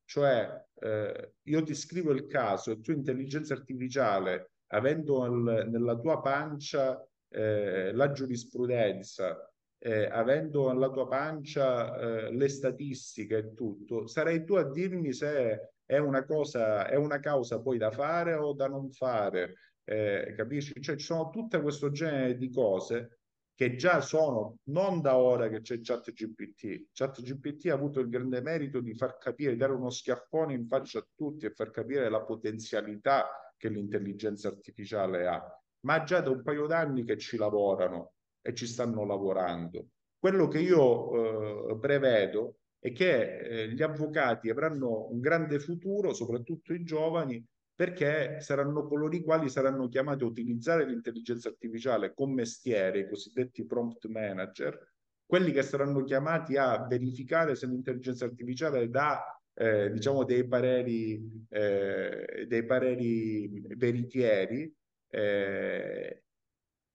[0.04, 6.20] cioè eh, io ti scrivo il caso e tu intelligenza artificiale, avendo nel, nella tua
[6.22, 7.02] pancia
[7.34, 14.54] eh, la giurisprudenza, eh, avendo alla tua pancia eh, le statistiche e tutto, sarai tu
[14.54, 18.92] a dirmi se è una cosa, è una causa poi da fare o da non
[18.92, 20.80] fare, eh, capisci?
[20.80, 23.20] Cioè ci sono tutto questo genere di cose
[23.56, 26.90] che già sono non da ora che c'è ChatGPT.
[26.92, 31.08] ChatGPT ha avuto il grande merito di far capire, dare uno schiaffone in faccia a
[31.16, 36.66] tutti e far capire la potenzialità che l'intelligenza artificiale ha ma già da un paio
[36.66, 39.88] d'anni che ci lavorano e ci stanno lavorando.
[40.18, 46.74] Quello che io eh, prevedo è che eh, gli avvocati avranno un grande futuro, soprattutto
[46.74, 53.00] i giovani, perché saranno coloro i quali saranno chiamati a utilizzare l'intelligenza artificiale con mestiere,
[53.00, 54.94] i cosiddetti prompt manager,
[55.26, 59.24] quelli che saranno chiamati a verificare se l'intelligenza artificiale dà
[59.56, 64.72] eh, diciamo dei pareri, eh, dei pareri veritieri
[65.14, 66.24] eh,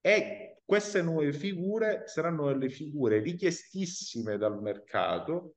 [0.01, 5.55] e Queste nuove figure saranno delle figure richiestissime dal mercato,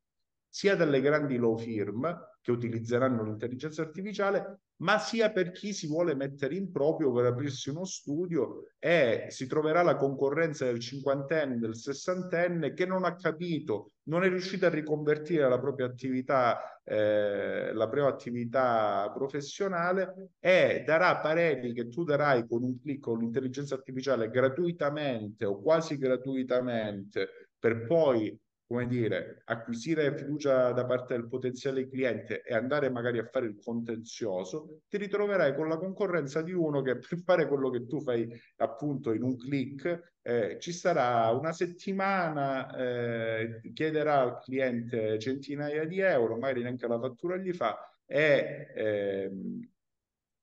[0.48, 6.16] sia dalle grandi law firm che utilizzeranno l'intelligenza artificiale, ma sia per chi si vuole
[6.16, 11.76] mettere in proprio per aprirsi uno studio e si troverà la concorrenza del cinquantenne, del
[11.76, 17.88] sessantenne che non ha capito, non è riuscito a riconvertire la propria attività, eh, la
[17.88, 24.30] propria attività professionale e darà pareri che tu darai con un clic con l'intelligenza artificiale
[24.30, 28.36] gratuitamente o quasi gratuitamente per poi
[28.72, 33.60] come dire, acquisire fiducia da parte del potenziale cliente e andare magari a fare il
[33.62, 38.30] contenzioso, ti ritroverai con la concorrenza di uno che per fare quello che tu fai
[38.58, 46.00] appunto in un click, eh, ci sarà una settimana, eh, chiederà al cliente centinaia di
[46.00, 49.32] euro, magari neanche la fattura gli fa, e eh,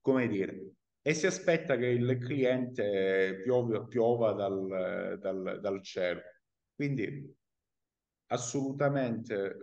[0.03, 6.21] come dire, e si aspetta che il cliente piova, piova dal, dal, dal cielo.
[6.75, 7.38] Quindi
[8.29, 9.57] assolutamente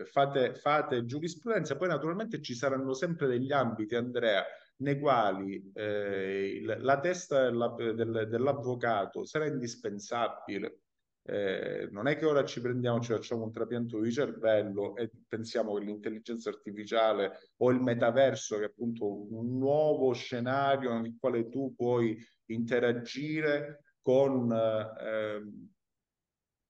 [0.00, 4.44] eh, fate, fate, giurisprudenza, poi naturalmente ci saranno sempre degli ambiti, Andrea,
[4.78, 10.80] nei quali eh, il, la testa della, del, dell'avvocato sarà indispensabile.
[11.28, 15.74] Eh, non è che ora ci prendiamo, ci facciamo un trapianto di cervello e pensiamo
[15.74, 21.74] che l'intelligenza artificiale o il metaverso, che è appunto un nuovo scenario nel quale tu
[21.74, 25.42] puoi interagire con eh,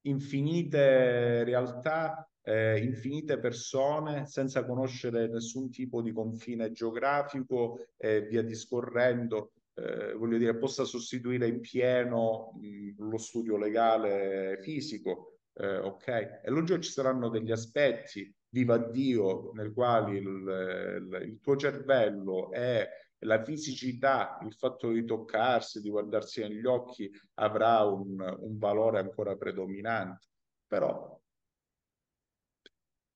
[0.09, 9.53] infinite realtà, eh, infinite persone senza conoscere nessun tipo di confine geografico e via discorrendo.
[9.75, 16.09] Eh, voglio dire, possa sostituire in pieno mh, lo studio legale fisico, eh, ok?
[16.43, 22.51] E logico ci saranno degli aspetti, viva Dio, nel quali il, il, il tuo cervello
[22.53, 22.89] è
[23.27, 29.37] la fisicità, il fatto di toccarsi, di guardarsi negli occhi avrà un, un valore ancora
[29.37, 30.27] predominante,
[30.67, 31.21] però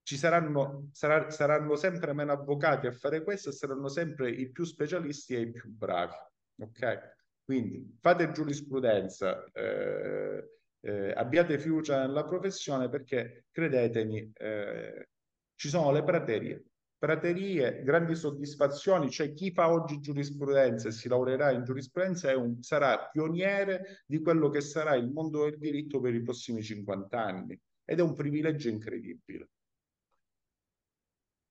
[0.02, 4.64] ci saranno, sarà, saranno sempre meno avvocati a fare questo e saranno sempre i più
[4.64, 6.14] specialisti e i più bravi.
[6.58, 7.18] Ok?
[7.44, 15.08] Quindi fate giurisprudenza, eh, eh, abbiate fiducia nella professione perché credetemi, eh,
[15.54, 16.69] ci sono le praterie
[17.00, 23.08] praterie, grandi soddisfazioni, cioè chi fa oggi giurisprudenza e si laureerà in giurisprudenza un, sarà
[23.10, 28.00] pioniere di quello che sarà il mondo del diritto per i prossimi 50 anni ed
[28.00, 29.48] è un privilegio incredibile.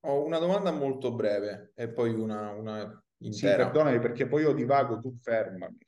[0.02, 3.64] Ho una domanda molto breve e poi una, una intera.
[3.66, 5.80] Sì, perdonami perché poi io divago, tu fermami.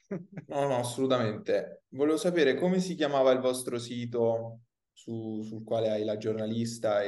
[0.47, 1.84] no, no, assolutamente.
[1.89, 7.04] Volevo sapere come si chiamava il vostro sito su, sul quale hai la giornalista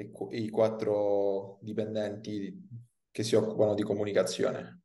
[0.00, 2.68] e e, i quattro dipendenti
[3.10, 4.82] che si occupano di comunicazione?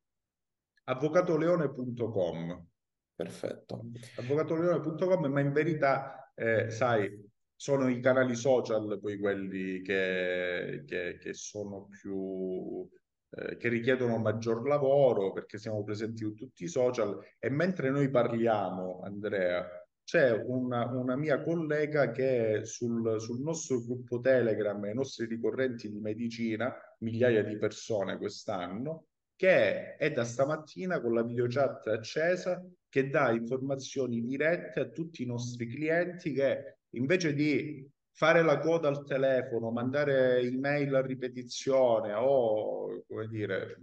[0.83, 2.67] Avvocatoleone.com.
[3.15, 3.91] Perfetto.
[4.17, 7.09] Avvocatoleone.com, ma in verità, eh, sai,
[7.55, 12.87] sono i canali social poi quelli che, che, che sono più
[13.29, 18.09] eh, che richiedono maggior lavoro perché siamo presenti su tutti i social e mentre noi
[18.09, 19.65] parliamo, Andrea,
[20.05, 25.99] c'è una, una, mia collega che sul, sul, nostro gruppo Telegram, i nostri ricorrenti di
[25.99, 33.31] medicina, migliaia di persone quest'anno, che è da stamattina con la videochat accesa, che dà
[33.31, 39.71] informazioni dirette a tutti i nostri clienti che invece di fare la coda al telefono,
[39.71, 43.75] mandare email a ripetizione o, come dire,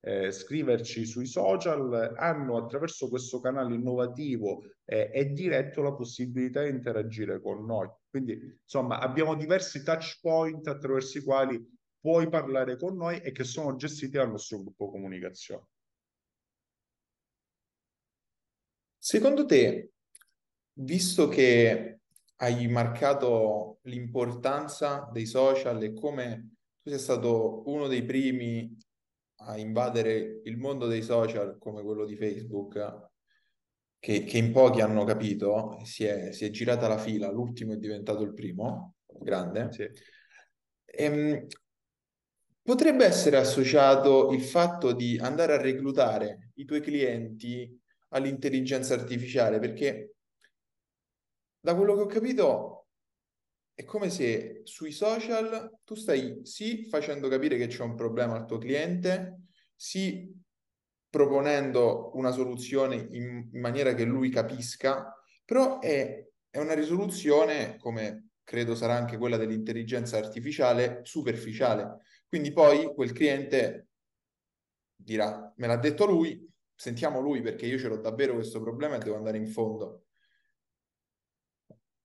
[0.00, 6.70] eh, scriverci sui social, hanno attraverso questo canale innovativo eh, e diretto la possibilità di
[6.70, 7.88] interagire con noi.
[8.08, 13.44] Quindi, insomma, abbiamo diversi touch point attraverso i quali puoi parlare con noi e che
[13.44, 15.66] sono gestiti dal nostro gruppo comunicazione.
[18.98, 19.92] Secondo te,
[20.74, 22.00] visto che
[22.36, 28.76] hai marcato l'importanza dei social e come tu sei stato uno dei primi
[29.42, 33.08] a invadere il mondo dei social come quello di Facebook,
[33.98, 37.76] che, che in pochi hanno capito, si è, si è, girata la fila, l'ultimo è
[37.76, 39.68] diventato il primo, grande.
[39.72, 39.88] Sì.
[40.86, 41.46] Ehm,
[42.62, 47.78] potrebbe essere associato il fatto di andare a reclutare i tuoi clienti
[48.08, 50.14] all'intelligenza artificiale, perché
[51.60, 52.79] da quello che ho capito
[53.74, 58.46] è come se sui social tu stai sì facendo capire che c'è un problema al
[58.46, 59.44] tuo cliente,
[59.74, 60.38] sì
[61.10, 65.12] proponendo una soluzione in, in maniera che lui capisca,
[65.44, 71.98] però è, è una risoluzione, come credo sarà anche quella dell'intelligenza artificiale, superficiale.
[72.28, 73.88] Quindi poi quel cliente
[74.94, 78.98] dirà, me l'ha detto lui, sentiamo lui perché io ce l'ho davvero questo problema e
[78.98, 80.04] devo andare in fondo.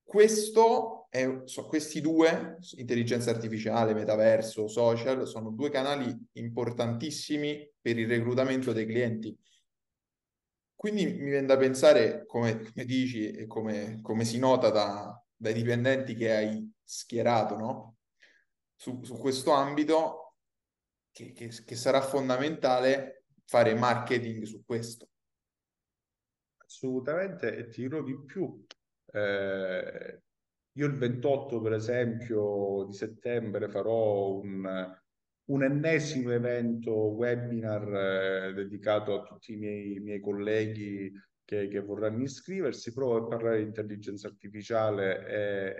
[0.02, 8.06] Questo è, so, questi due, intelligenza artificiale, metaverso, social, sono due canali importantissimi per il
[8.06, 9.34] reclutamento dei clienti.
[10.74, 15.54] Quindi mi viene da pensare, come, come dici e come, come si nota da, dai
[15.54, 17.96] dipendenti che hai schierato, no?
[18.74, 20.34] Su, su questo ambito,
[21.10, 25.08] che, che, che sarà fondamentale fare marketing su questo.
[26.58, 28.66] Assolutamente, e ti dirò di più.
[29.06, 30.20] Eh,
[30.76, 34.94] io il 28, per esempio, di settembre farò un,
[35.46, 41.10] un ennesimo evento webinar eh, dedicato a tutti i miei, miei colleghi
[41.44, 45.26] che, che, vorranno iscriversi, proprio a parlare di intelligenza artificiale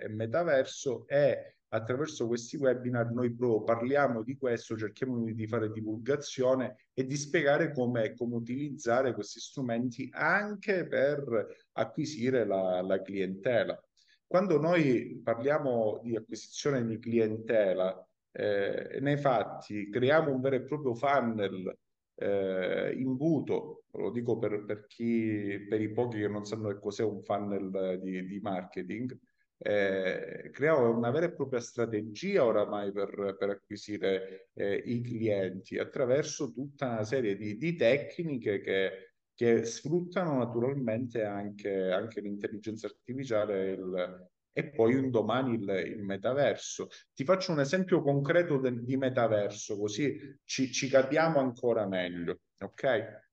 [0.01, 5.71] e, e metaverso e attraverso questi webinar noi proprio parliamo di questo, cerchiamo di fare
[5.71, 13.79] divulgazione e di spiegare come, come utilizzare questi strumenti anche per acquisire la, la clientela.
[14.27, 20.95] Quando noi parliamo di acquisizione di clientela, eh, nei fatti creiamo un vero e proprio
[20.95, 21.79] funnel
[22.17, 27.05] eh, imbuto, lo dico per, per, chi, per i pochi che non sanno che cos'è
[27.05, 29.17] un funnel di, di marketing,
[29.59, 36.53] eh, creiamo una vera e propria strategia oramai per, per acquisire eh, i clienti attraverso
[36.53, 39.06] tutta una serie di, di tecniche che,
[39.37, 46.89] che, sfruttano naturalmente anche, anche l'intelligenza artificiale il, e poi un domani il, il, metaverso.
[47.13, 53.25] Ti faccio un esempio concreto del, di metaverso, così ci, ci capiamo ancora meglio, ok?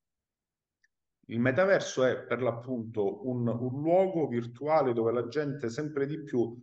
[1.27, 6.61] Il metaverso è per l'appunto un, un, luogo virtuale dove la gente sempre di più,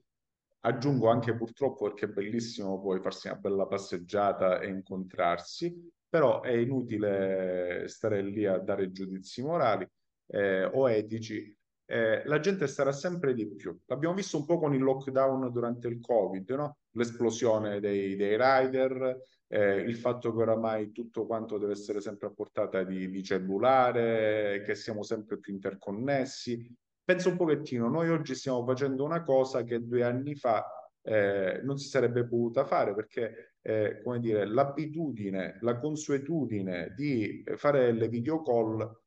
[0.61, 6.53] aggiungo anche purtroppo perché è bellissimo poi farsi una bella passeggiata e incontrarsi, però è
[6.53, 9.89] inutile stare lì a dare giudizi morali
[10.27, 11.57] eh, o etici,
[11.87, 13.77] eh, la gente starà sempre di più.
[13.87, 16.79] L'abbiamo visto un po' con il lockdown durante il Covid, no?
[16.93, 22.31] l'esplosione dei, dei rider, eh, il fatto che oramai tutto quanto deve essere sempre a
[22.31, 26.73] portata di, di cellulare, che siamo sempre più interconnessi.
[27.03, 30.65] Penso un pochettino, noi oggi stiamo facendo una cosa che due anni fa
[31.03, 37.93] eh, non si sarebbe potuta fare perché, eh, come dire, l'abitudine, la consuetudine di fare
[37.93, 38.99] le video call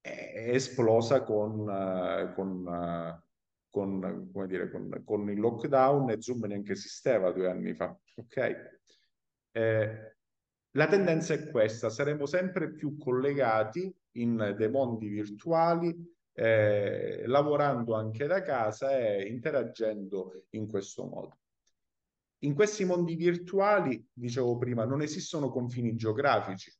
[0.00, 3.22] è esplosa con, uh, con, uh,
[3.70, 7.96] con, come dire, con, con, il lockdown e Zoom neanche esisteva due anni fa.
[8.16, 8.80] Ok?
[9.52, 10.16] Eh,
[10.74, 15.94] la tendenza è questa, saremo sempre più collegati in dei mondi virtuali,
[16.34, 21.41] eh, lavorando anche da casa e interagendo in questo modo.
[22.44, 26.72] In questi mondi virtuali, dicevo prima, non esistono confini geografici,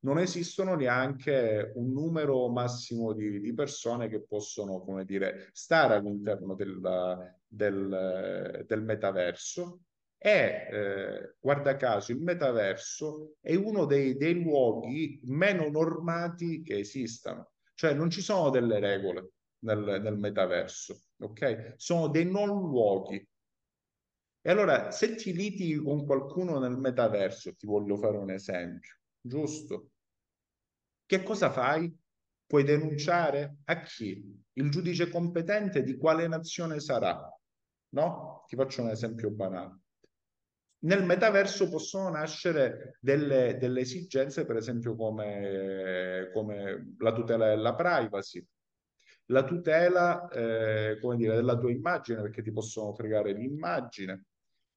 [0.00, 6.54] non esistono neanche un numero massimo di, di persone che possono, come dire, stare all'interno
[6.54, 9.80] del, del, del metaverso
[10.20, 17.52] e eh, guarda caso il metaverso è uno dei, dei, luoghi meno normati che esistano,
[17.74, 21.74] cioè non ci sono delle regole nel, nel metaverso, ok?
[21.76, 23.26] Sono dei non luoghi.
[24.48, 29.90] E allora, se ti litighi con qualcuno nel metaverso, ti voglio fare un esempio, giusto?
[31.04, 31.94] Che cosa fai?
[32.46, 34.42] Puoi denunciare a chi?
[34.54, 37.30] Il giudice competente di quale nazione sarà?
[37.90, 38.46] No?
[38.46, 39.80] Ti faccio un esempio banale.
[40.84, 48.42] Nel metaverso possono nascere delle, delle esigenze, per esempio, come, come, la tutela della privacy,
[49.26, 54.24] la tutela eh, dire, della tua immagine, perché ti possono fregare l'immagine.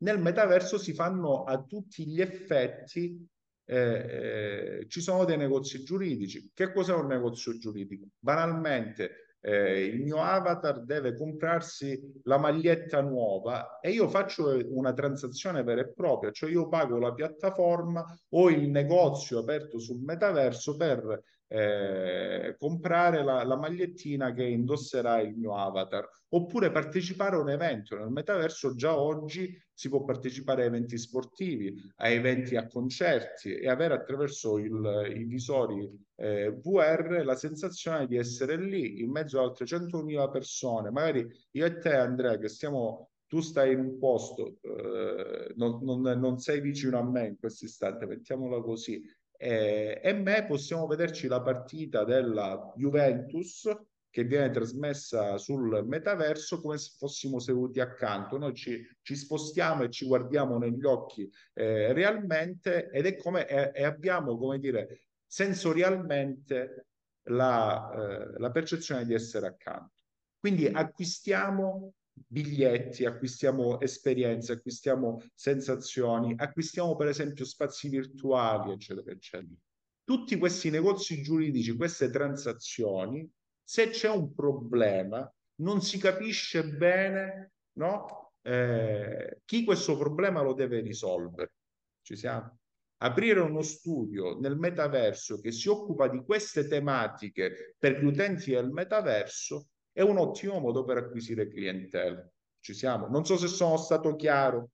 [0.01, 3.27] Nel metaverso si fanno a tutti gli effetti
[3.65, 6.51] eh, eh, ci sono dei negozi giuridici.
[6.53, 8.07] Che cos'è un negozio giuridico?
[8.19, 15.63] Banalmente, eh, il mio avatar deve comprarsi la maglietta nuova e io faccio una transazione
[15.63, 21.23] vera e propria, cioè io pago la piattaforma o il negozio aperto sul metaverso per
[21.53, 27.97] eh, comprare la, la, magliettina che indosserà il mio avatar, oppure partecipare a un evento.
[27.97, 33.67] Nel metaverso già oggi si può partecipare a eventi sportivi, a eventi a concerti e
[33.67, 39.43] avere attraverso il, i visori eh, VR la sensazione di essere lì in mezzo a
[39.43, 40.89] altre 100.000 persone.
[40.89, 46.01] Magari io e te, Andrea, che stiamo tu stai in un posto, eh, non, non,
[46.01, 49.01] non, sei vicino a me in questo istante, mettiamola così,
[49.41, 53.67] eh, e me possiamo vederci la partita della Juventus
[54.07, 58.37] che viene trasmessa sul metaverso come se fossimo seduti accanto.
[58.37, 63.71] Noi ci, ci spostiamo e ci guardiamo negli occhi eh, realmente ed è come e,
[63.73, 66.87] e abbiamo, come dire, sensorialmente
[67.29, 69.93] la, eh, la percezione di essere accanto.
[70.39, 71.93] Quindi acquistiamo
[72.27, 79.55] biglietti, acquistiamo esperienze, acquistiamo sensazioni, acquistiamo per esempio spazi virtuali, eccetera, eccetera.
[80.03, 83.29] Tutti questi negozi giuridici, queste transazioni,
[83.63, 88.33] se c'è un problema, non si capisce bene no?
[88.41, 91.53] Eh, chi questo problema lo deve risolvere.
[92.01, 92.57] Ci siamo?
[92.97, 98.69] Aprire uno studio nel metaverso che si occupa di queste tematiche per gli utenti del
[98.69, 102.27] metaverso è un ottimo modo per acquisire clientela.
[102.59, 103.07] Ci siamo?
[103.07, 104.71] Non so se sono stato chiaro.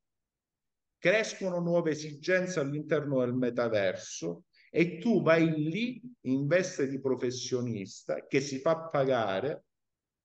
[0.97, 8.41] Crescono nuove esigenze all'interno del metaverso e tu vai lì in veste di professionista che
[8.41, 9.65] si fa pagare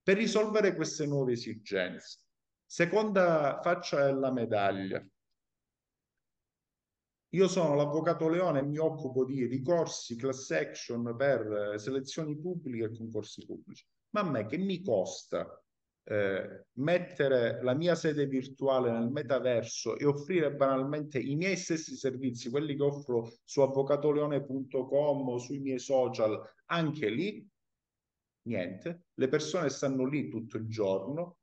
[0.02, 2.20] per risolvere queste nuove esigenze.
[2.66, 5.04] Seconda faccia della medaglia.
[7.34, 12.96] Io sono l'avvocato Leone e mi occupo di ricorsi, class action per selezioni pubbliche e
[12.96, 13.86] concorsi pubblici.
[14.12, 15.62] Ma a me che mi costa
[16.04, 22.50] eh, mettere la mia sede virtuale nel metaverso e offrire banalmente i miei stessi servizi,
[22.50, 27.46] quelli che offro su avvocatoleone.com o sui miei social, anche lì,
[28.48, 29.04] niente.
[29.14, 31.38] Le persone stanno lì tutto il giorno,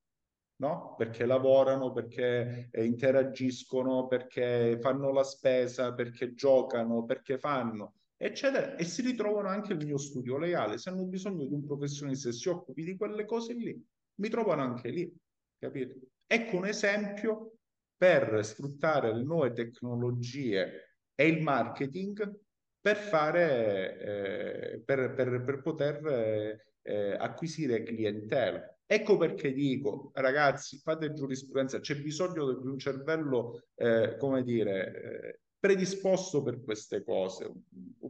[0.57, 0.95] no?
[0.97, 8.83] Perché lavorano, perché eh, interagiscono, perché fanno la spesa, perché giocano, perché fanno eccetera, e
[8.83, 10.77] si ritrovano anche nel mio studio legale.
[10.77, 13.81] Se hanno bisogno di un professionista che si occupi di quelle cose lì,
[14.15, 15.11] mi trovano anche lì,
[15.57, 15.95] capito?
[16.27, 17.53] Ecco un esempio
[17.95, 22.39] per sfruttare le nuove tecnologie e il marketing
[22.81, 28.61] per fare, eh, per, per, per, poter eh, acquisire clientela.
[28.85, 35.39] Ecco perché dico, ragazzi, fate giurisprudenza, c'è bisogno di un cervello, eh, come dire, eh,
[35.59, 37.51] predisposto per queste cose,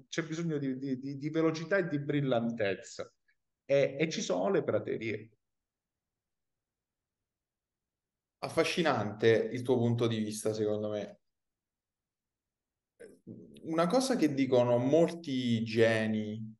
[0.07, 3.11] c'è bisogno di, di, di velocità e di brillantezza
[3.65, 5.31] e, e ci sono le praterie.
[8.39, 11.19] affascinante il tuo punto di vista, secondo me.
[13.63, 16.55] Una cosa che dicono molti geni,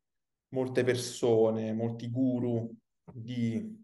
[0.50, 2.72] molte persone, molti guru
[3.12, 3.84] di,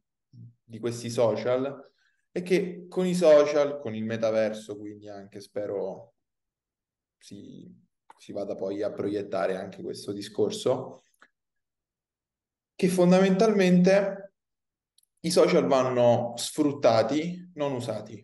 [0.64, 1.92] di questi social,
[2.32, 6.15] è che con i social, con il metaverso, quindi anche spero
[7.26, 7.68] si,
[8.20, 11.06] si vada poi a proiettare anche questo discorso,
[12.76, 14.34] che fondamentalmente
[15.22, 18.24] i social vanno sfruttati, non usati,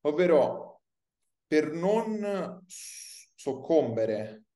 [0.00, 0.82] ovvero
[1.46, 4.46] per non soccombere,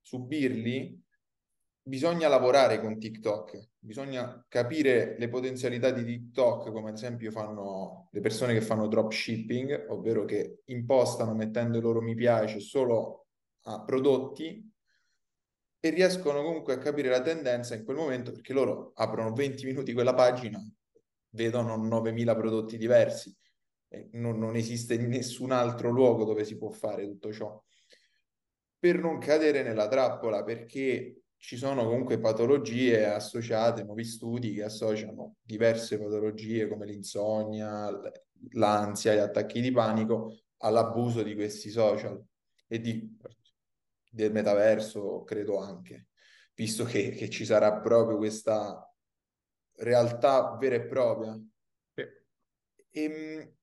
[0.00, 1.01] subirli,
[1.82, 8.20] bisogna lavorare con TikTok, bisogna capire le potenzialità di TikTok, come ad esempio fanno le
[8.20, 13.26] persone che fanno dropshipping, ovvero che impostano mettendo il loro mi piace solo
[13.62, 14.70] a prodotti
[15.80, 19.92] e riescono comunque a capire la tendenza in quel momento perché loro aprono 20 minuti
[19.92, 20.60] quella pagina,
[21.30, 23.36] vedono 9.000 prodotti diversi.
[24.12, 27.62] Non, non, esiste nessun altro luogo dove si può fare tutto ciò.
[28.78, 35.38] Per non cadere nella trappola, perché ci sono comunque patologie associate, nuovi studi che associano
[35.42, 37.90] diverse patologie come l'insonnia,
[38.50, 42.24] l'ansia, gli attacchi di panico all'abuso di questi social
[42.68, 43.18] e di,
[44.08, 46.06] del metaverso, credo anche,
[46.54, 48.88] visto che, che ci sarà proprio questa
[49.78, 51.36] realtà vera e propria.
[51.94, 52.24] E,
[52.88, 53.54] e,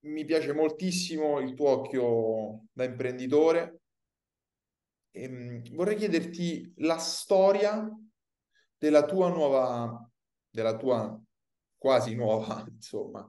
[0.00, 3.84] mi piace moltissimo il tuo occhio da imprenditore.
[5.16, 7.88] E, vorrei chiederti la storia
[8.76, 10.10] della tua nuova,
[10.50, 11.18] della tua
[11.78, 13.20] quasi nuova, insomma,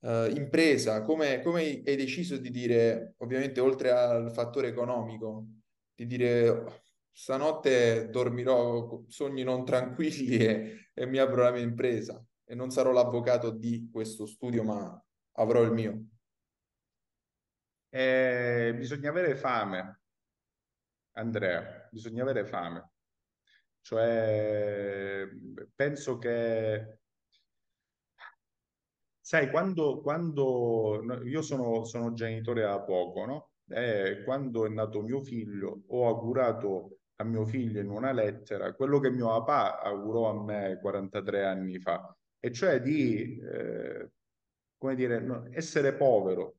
[0.00, 1.02] uh, impresa.
[1.02, 5.46] Come, come hai deciso di dire, ovviamente oltre al fattore economico,
[5.94, 12.54] di dire stanotte dormirò sogni non tranquilli e, e mi apro la mia impresa e
[12.54, 16.04] non sarò l'avvocato di questo studio, ma avrò il mio.
[17.90, 19.97] Eh, bisogna avere fame,
[21.18, 22.90] Andrea, bisogna avere fame.
[23.80, 25.26] Cioè,
[25.74, 27.00] penso che,
[29.20, 33.50] sai, quando, quando io sono, sono genitore da poco, no?
[33.70, 39.00] Eh, quando è nato mio figlio, ho augurato a mio figlio in una lettera quello
[39.00, 44.10] che mio papà augurò a me 43 anni fa, e cioè di, eh,
[44.76, 46.58] come dire, essere povero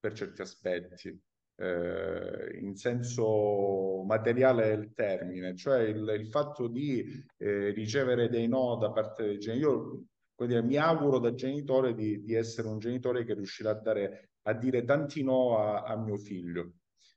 [0.00, 1.20] per certi aspetti,
[1.60, 7.04] eh, in senso materiale del termine, cioè il, il fatto di
[7.36, 10.06] eh, ricevere dei no da parte dei genitori.
[10.36, 14.30] Io dire, mi auguro da genitore di, di, essere un genitore che riuscirà a, dare,
[14.42, 16.74] a dire tanti no a, a mio figlio.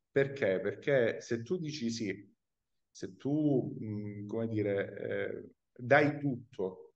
[0.10, 0.60] Perché?
[0.60, 2.30] Perché se tu dici sì,
[2.89, 6.94] se tu, mh, come dire, eh, dai tutto,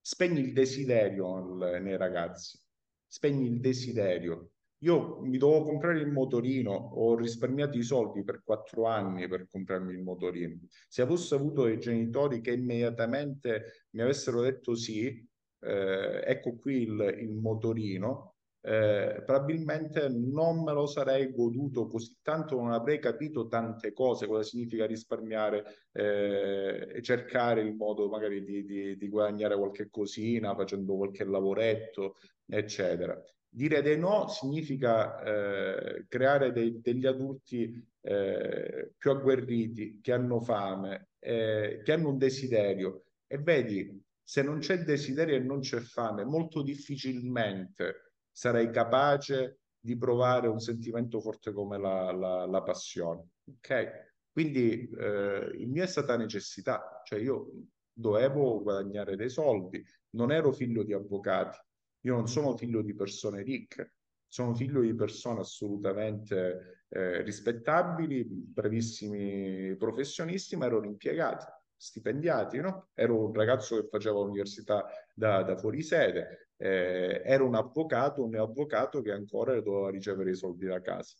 [0.00, 2.60] spegni il desiderio nei ragazzi,
[3.06, 4.50] spegni il desiderio.
[4.84, 9.94] Io mi dovevo comprare il motorino, ho risparmiato i soldi per quattro anni per comprarmi
[9.94, 10.58] il motorino.
[10.88, 15.26] Se avessi avuto dei genitori che immediatamente mi avessero detto sì,
[15.60, 22.56] eh, ecco qui il, il motorino, eh, probabilmente non me lo sarei goduto così tanto,
[22.56, 28.64] non avrei capito tante cose, cosa significa risparmiare eh, e cercare il modo magari di,
[28.66, 32.16] di, di, guadagnare qualche cosina facendo qualche lavoretto,
[32.46, 33.18] eccetera.
[33.54, 41.10] Dire dei no significa eh, creare dei, degli adulti eh, più agguerriti, che hanno fame,
[41.20, 43.04] eh, che hanno un desiderio.
[43.28, 49.96] E vedi, se non c'è desiderio e non c'è fame, molto difficilmente sarei capace di
[49.96, 53.28] provare un sentimento forte come la, la, la passione.
[53.44, 54.12] Ok?
[54.32, 57.52] Quindi eh, il mio è stata necessità, cioè io
[57.92, 59.80] dovevo guadagnare dei soldi,
[60.16, 61.56] non ero figlio di avvocati,
[62.04, 63.94] io non sono figlio di persone ricche,
[64.26, 72.88] sono figlio di persone assolutamente eh, rispettabili, bravissimi professionisti, ma ero un impiegato stipendiati, no?
[72.94, 78.34] Ero un ragazzo che faceva università da, da fuori sede, eh, ero un avvocato, un
[78.36, 81.14] avvocato che ancora doveva ricevere i soldi da casa.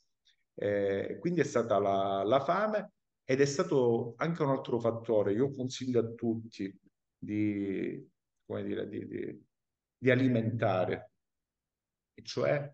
[0.54, 2.92] Eh, quindi è stata la, la, fame
[3.24, 5.32] ed è stato anche un altro fattore.
[5.32, 6.72] Io consiglio a tutti
[7.18, 8.08] di,
[8.46, 9.44] come dire, di, di,
[10.04, 11.12] di alimentare,
[12.12, 12.70] e cioè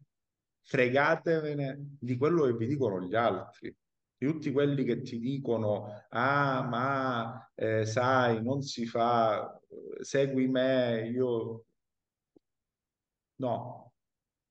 [0.63, 3.73] fregatevene di quello che vi dicono gli altri.
[4.17, 9.59] Tutti quelli che ti dicono, ah, ma eh, sai, non si fa,
[10.01, 11.65] segui me, io...
[13.37, 13.93] No,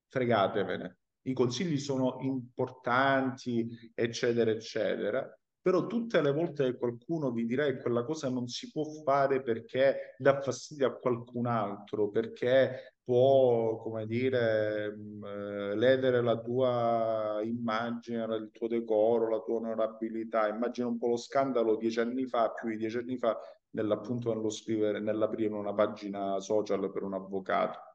[0.08, 0.98] fregatevene.
[1.24, 7.78] I consigli sono importanti, eccetera, eccetera, però tutte le volte che qualcuno vi dirà che
[7.78, 14.06] quella cosa non si può fare perché dà fastidio a qualcun altro, perché può, come
[14.06, 20.48] dire, mh, eh, ledere la tua immagine, il tuo decoro, la tua onorabilità.
[20.48, 23.38] Immagina un po' lo scandalo dieci anni fa, più di dieci anni fa,
[23.72, 27.89] nell'appunto nello scrivere, nell'aprire una pagina social per un avvocato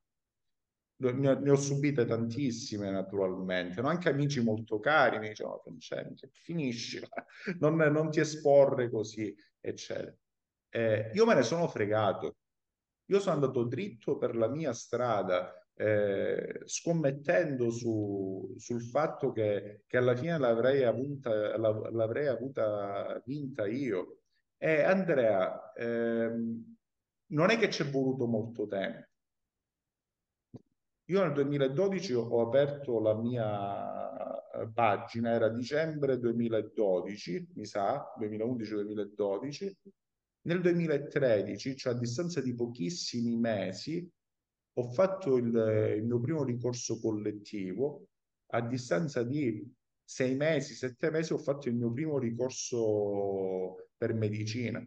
[0.97, 3.89] ne ho, ne ho, subite tantissime naturalmente, no?
[3.89, 7.01] anche amici molto cari mi dicevano Francesco, finisci,
[7.59, 10.15] non, non, ti esporre così, eccetera.
[10.71, 12.37] Eh, io me ne sono fregato,
[13.07, 19.97] io sono andato dritto per la mia strada, eh, scommettendo su, sul fatto che, che,
[19.97, 24.21] alla fine l'avrei avuta, l'avrei avuta vinta io.
[24.57, 26.77] E Andrea, ehm,
[27.27, 29.14] non è che ci è voluto molto tempo
[31.07, 39.73] io nel 2012 ho aperto la mia eh, pagina, era dicembre 2012, mi sa, 2011-2012.
[40.43, 44.09] Nel 2013, cioè a distanza di pochissimi mesi,
[44.77, 48.09] ho fatto il, il mio primo ricorso collettivo.
[48.53, 49.63] A distanza di
[50.03, 54.87] sei mesi, sette mesi, ho fatto il mio primo ricorso per medicina.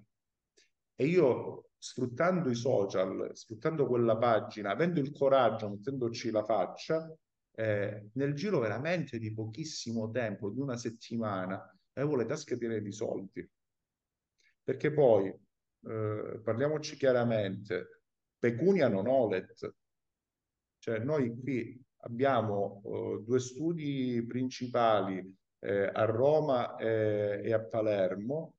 [0.96, 7.10] E io sfruttando i social, sfruttando quella pagina, avendo il coraggio, mettendoci la faccia,
[7.56, 12.92] eh, nel giro veramente di pochissimo tempo, di una settimana, avevo le tasche piene di
[12.92, 13.50] soldi.
[14.64, 18.02] Perché poi, eh, parliamoci chiaramente,
[18.38, 19.76] pecunia non olet.
[20.80, 28.57] Cioè noi qui abbiamo eh, due studi principali eh, a Roma e a Palermo,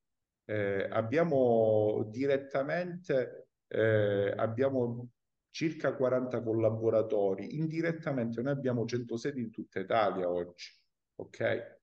[0.49, 5.11] eh, abbiamo direttamente eh, abbiamo
[5.51, 10.73] circa 40 collaboratori, indirettamente noi abbiamo 100 sedi in tutta Italia oggi,
[11.17, 11.77] ok?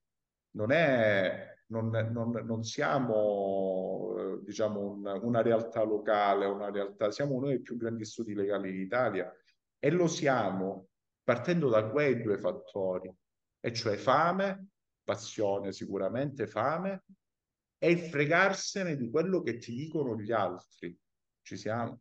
[0.51, 7.35] Non è non, non, non, siamo eh, diciamo un, una realtà locale, una realtà, siamo
[7.35, 9.31] uno dei più grandi studi legali d'Italia
[9.77, 10.87] e lo siamo
[11.23, 13.13] partendo da quei due fattori,
[13.59, 14.69] e cioè fame,
[15.03, 17.03] passione sicuramente, fame
[17.85, 20.97] è il fregarsene di quello che ti dicono gli altri.
[21.43, 21.99] Ci siamo?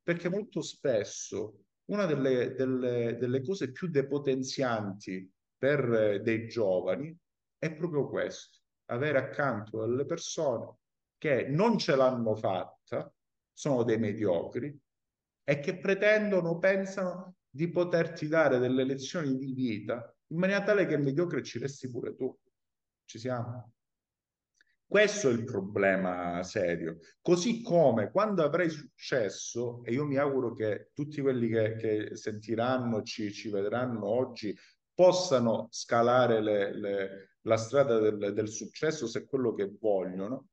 [0.00, 7.16] Perché molto spesso una delle, delle, delle cose più depotenzianti per eh, dei giovani
[7.58, 10.76] è proprio questo, avere accanto delle persone
[11.18, 13.12] che non ce l'hanno fatta,
[13.52, 14.78] sono dei mediocri
[15.42, 20.96] e che pretendono, pensano di poterti dare delle lezioni di vita in maniera tale che
[20.98, 22.32] mediocre ci resti pure tu.
[23.04, 23.75] Ci siamo?
[24.88, 26.98] Questo è il problema serio.
[27.20, 33.02] Così come quando avrai successo, e io mi auguro che tutti quelli che, che sentiranno,
[33.02, 34.56] ci, ci vedranno oggi,
[34.94, 40.48] possano scalare le, le, la strada del, del successo se è quello che vogliono,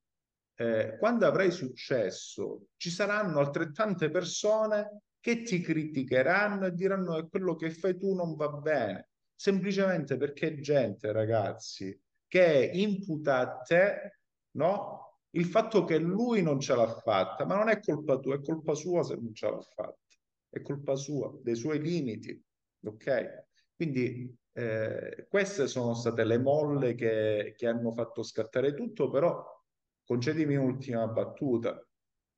[0.55, 7.55] eh, quando avrai successo ci saranno altrettante persone che ti criticheranno e diranno che quello
[7.55, 14.19] che fai tu non va bene, semplicemente perché gente, ragazzi, che imputa a te,
[14.54, 15.20] no?
[15.32, 18.76] Il fatto che lui non ce l'ha fatta, ma non è colpa tua, è colpa
[18.76, 19.97] sua se non ce l'ha fatta,
[20.49, 22.39] è colpa sua, dei suoi limiti,
[22.84, 23.45] ok?
[23.76, 29.43] Quindi eh, queste sono state le molle che, che hanno fatto scattare tutto, però
[30.06, 31.84] concedimi un'ultima battuta.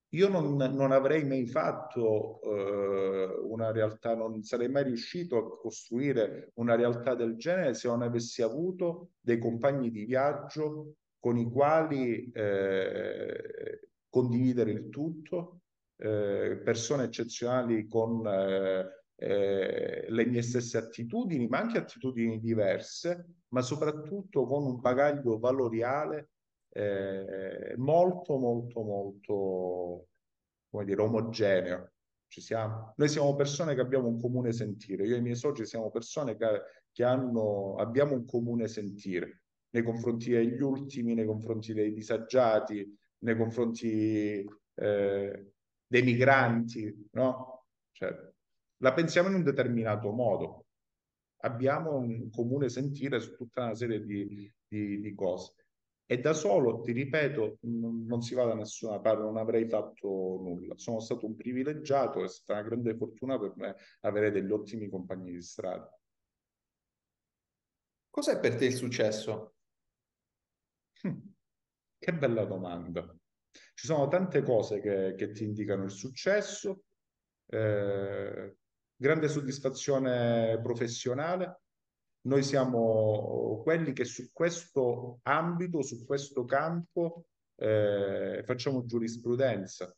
[0.09, 6.51] Io non, non avrei mai fatto eh, una realtà, non sarei mai riuscito a costruire
[6.55, 10.95] una realtà del genere se non avessi avuto dei compagni di viaggio
[11.25, 15.61] con i quali eh, condividere il tutto,
[15.95, 23.63] eh, persone eccezionali con eh, eh, le mie stesse attitudini, ma anche attitudini diverse, ma
[23.63, 26.29] soprattutto con un bagaglio valoriale
[26.69, 30.07] eh, molto, molto, molto,
[30.69, 31.91] come dire, omogeneo.
[32.27, 32.93] Ci siamo.
[32.97, 35.07] Noi siamo persone che abbiamo un comune sentire.
[35.07, 36.61] Io e i miei soci siamo persone che,
[36.91, 39.44] che hanno, abbiamo un comune sentire
[39.75, 45.51] nei confronti degli ultimi, nei confronti dei disagiati, nei confronti eh,
[45.85, 47.65] dei migranti, no?
[47.91, 48.09] Cioè,
[48.77, 50.67] la pensiamo in un determinato modo.
[51.41, 55.53] Abbiamo un comune sentire su tutta una serie di, di, di cose.
[56.05, 60.77] E da solo, ti ripeto, non si va da nessuna parte, non avrei fatto nulla.
[60.77, 65.31] Sono stato un privilegiato, è stata una grande fortuna per me avere degli ottimi compagni
[65.31, 65.91] di strada.
[68.09, 69.54] Cos'è per te il successo?
[71.05, 71.33] Hm,
[71.99, 73.15] che bella domanda.
[73.51, 76.83] Ci sono tante cose che, che ti indicano il successo,
[77.47, 78.55] eh,
[78.95, 81.61] grande soddisfazione professionale,
[82.25, 89.95] noi siamo quelli che su questo ambito, su questo campo, eh, facciamo giurisprudenza.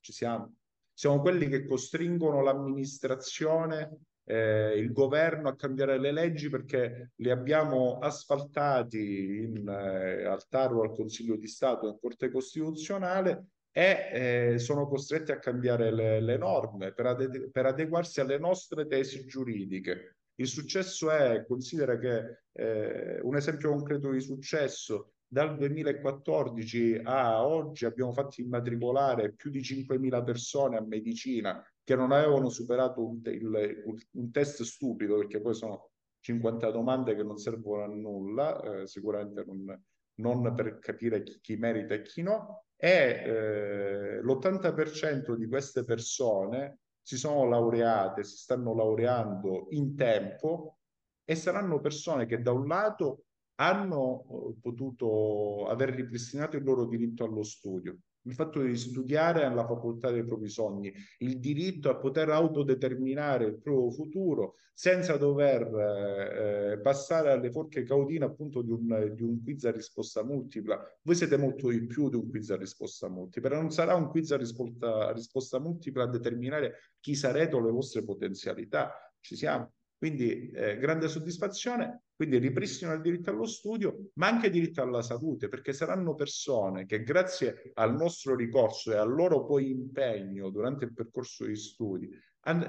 [0.00, 0.56] Ci siamo.
[0.92, 7.98] Siamo quelli che costringono l'amministrazione, eh, il governo a cambiare le leggi perché li abbiamo
[7.98, 14.10] asfaltati in, eh, al TAR al Consiglio di Stato e in Corte Costituzionale e
[14.52, 19.24] eh, sono costretti a cambiare le, le norme per, ade- per adeguarsi alle nostre tesi
[19.26, 20.16] giuridiche.
[20.36, 27.84] Il successo è, considera che eh, un esempio concreto di successo, dal 2014 a oggi
[27.84, 33.82] abbiamo fatto immatricolare più di 5.000 persone a medicina che non avevano superato un, il,
[34.12, 39.44] un test stupido, perché poi sono 50 domande che non servono a nulla, eh, sicuramente
[39.44, 39.82] non,
[40.20, 46.78] non, per capire chi, chi, merita e chi no, e eh, l'80% di queste persone
[47.02, 50.78] si sono laureate, si stanno laureando in tempo
[51.24, 53.24] e saranno persone che da un lato
[53.56, 59.66] hanno eh, potuto aver ripristinato il loro diritto allo studio, il fatto di studiare alla
[59.66, 66.72] facoltà dei propri sogni, il diritto a poter autodeterminare il proprio futuro senza dover eh,
[66.72, 70.80] eh, passare alle forche caudine appunto di un, di un, quiz a risposta multipla.
[71.02, 74.30] Voi siete molto di più di un quiz a risposta multipla, non sarà un quiz
[74.32, 78.90] a risposta, a risposta multipla a determinare chi sarete o le vostre potenzialità.
[79.20, 79.70] Ci siamo.
[80.00, 85.48] Quindi eh, grande soddisfazione, quindi ripristino il diritto allo studio, ma anche diritto alla salute,
[85.48, 90.94] perché saranno persone che grazie al nostro ricorso e al loro poi impegno durante il
[90.94, 92.08] percorso di studi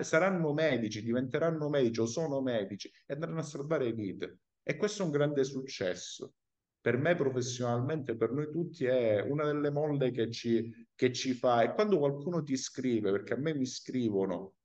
[0.01, 4.39] saranno medici, diventeranno medici o sono medici e andranno a salvare vite.
[4.61, 6.33] E questo è un grande successo.
[6.81, 11.61] Per me professionalmente, per noi tutti, è una delle molle che ci, che ci fa.
[11.61, 14.55] E quando qualcuno ti scrive, perché a me mi scrivono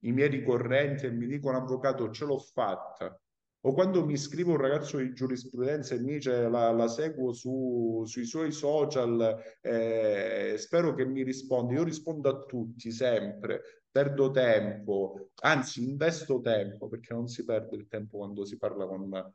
[0.00, 3.18] i miei ricorrenti e mi dicono avvocato ce l'ho fatta
[3.66, 8.04] o quando mi scrive un ragazzo di giurisprudenza e mi dice la, la seguo su,
[8.06, 11.74] sui suoi social, eh, spero che mi risponda.
[11.74, 17.88] Io rispondo a tutti sempre, perdo tempo, anzi investo tempo perché non si perde il
[17.88, 19.34] tempo quando si parla con,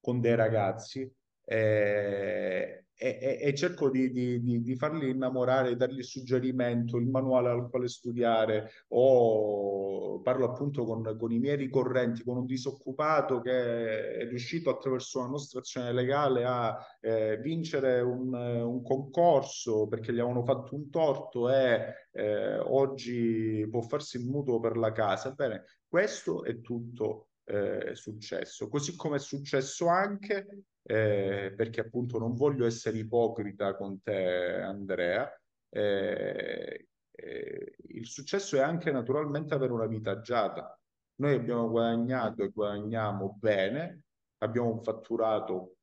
[0.00, 1.12] con dei ragazzi.
[1.52, 7.88] Eh, e, e, cerco di, di, di, farli innamorare, dargli suggerimento, il manuale al quale
[7.88, 14.70] studiare o parlo appunto con, con, i miei ricorrenti, con un disoccupato che è riuscito
[14.70, 20.76] attraverso una nostra azione legale a eh, vincere un, un, concorso perché gli avevano fatto
[20.76, 25.32] un torto e eh, oggi può farsi il mutuo per la casa.
[25.32, 28.68] Bene, questo è tutto eh, successo.
[28.68, 35.28] Così come è successo anche eh, perché appunto non voglio essere ipocrita con te, Andrea.
[35.68, 40.78] Eh, eh, il successo è anche naturalmente avere una vita agiata.
[41.16, 44.04] Noi abbiamo guadagnato e guadagniamo bene
[44.42, 45.76] abbiamo un fatturato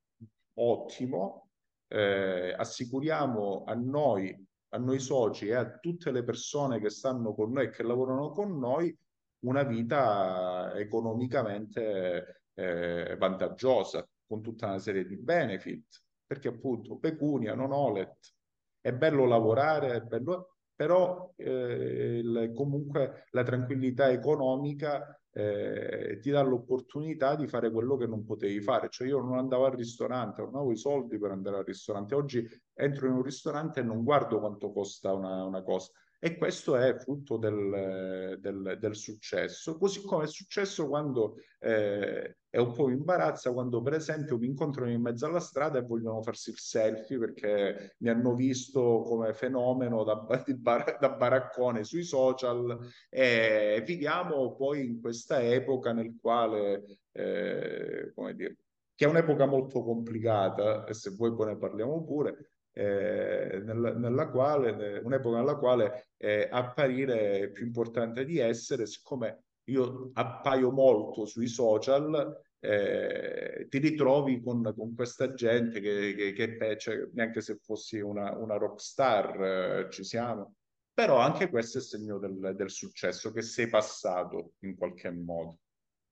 [0.56, 1.50] ottimo,
[1.88, 7.52] eh, assicuriamo a noi, a noi soci e a tutte le persone che stanno con
[7.52, 8.96] noi e che lavorano con noi
[9.40, 17.72] una vita economicamente eh, vantaggiosa, con tutta una serie di benefit, perché appunto pecunia, non
[17.72, 18.34] olet,
[18.82, 26.42] è bello lavorare, è bello, però eh, il, comunque la tranquillità economica eh, ti dà
[26.42, 28.90] l'opportunità di fare quello che non potevi fare.
[28.90, 32.16] Cioè io non andavo al ristorante, non avevo i soldi per andare al ristorante.
[32.16, 35.92] Oggi entro in un ristorante e non guardo quanto costa una, una cosa.
[36.20, 42.58] E questo è frutto del, del, del, successo, così come è successo quando eh, è
[42.58, 46.50] un po' imbarazza quando per esempio mi incontrano in mezzo alla strada e vogliono farsi
[46.50, 50.16] il selfie perché mi hanno visto come fenomeno da,
[50.58, 52.80] bar, da baraccone sui social.
[53.10, 58.58] E viviamo poi in questa epoca nel quale, eh, come dire,
[58.96, 64.30] che è un'epoca molto complicata e se vuoi poi ne parliamo pure, eh, nella, nella,
[64.30, 71.26] quale, un'epoca nella quale eh, apparire è più importante di essere, siccome io appaio molto
[71.26, 77.58] sui social, eh, ti ritrovi con, con, questa gente che, che, che cioè, neanche se
[77.58, 80.54] fossi una, una rock star eh, ci siamo.
[80.94, 85.60] Però anche questo è segno del, del successo, che sei passato in qualche modo.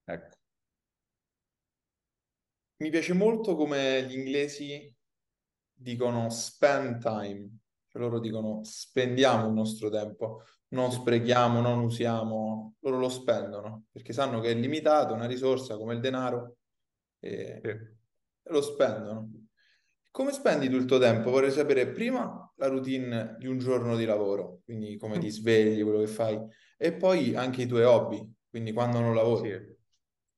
[0.04, 0.36] Ecco.
[2.82, 4.94] Mi piace molto come gli inglesi
[5.76, 7.58] dicono spend time,
[7.88, 14.12] cioè loro dicono spendiamo il nostro tempo, non sprechiamo, non usiamo, loro lo spendono perché
[14.12, 16.56] sanno che è limitato, una risorsa come il denaro
[17.20, 18.50] e, sì.
[18.50, 19.30] lo spendono.
[20.10, 21.30] Come spendi tu il tuo tempo?
[21.30, 25.98] Vorrei sapere prima la routine di un giorno di lavoro, quindi come ti svegli, quello
[25.98, 26.40] che fai,
[26.78, 29.50] e poi anche i tuoi hobby, quindi quando non lavori.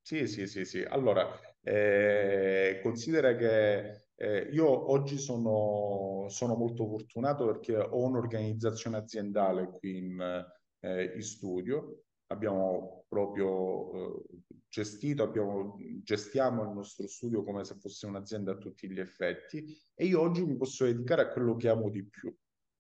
[0.03, 0.64] Sì, sì, sì, sì.
[0.64, 0.82] sì.
[0.82, 1.28] Allora,
[1.61, 9.97] eh, considera che eh, io oggi sono, sono, molto fortunato perché ho un'organizzazione aziendale qui
[9.97, 10.45] in,
[10.81, 12.03] eh, in studio.
[12.31, 14.25] Abbiamo proprio eh,
[14.69, 19.64] gestito, abbiamo, gestiamo il nostro studio come se fosse un'azienda a tutti gli effetti
[19.95, 22.35] e io oggi mi posso dedicare a quello che amo di più.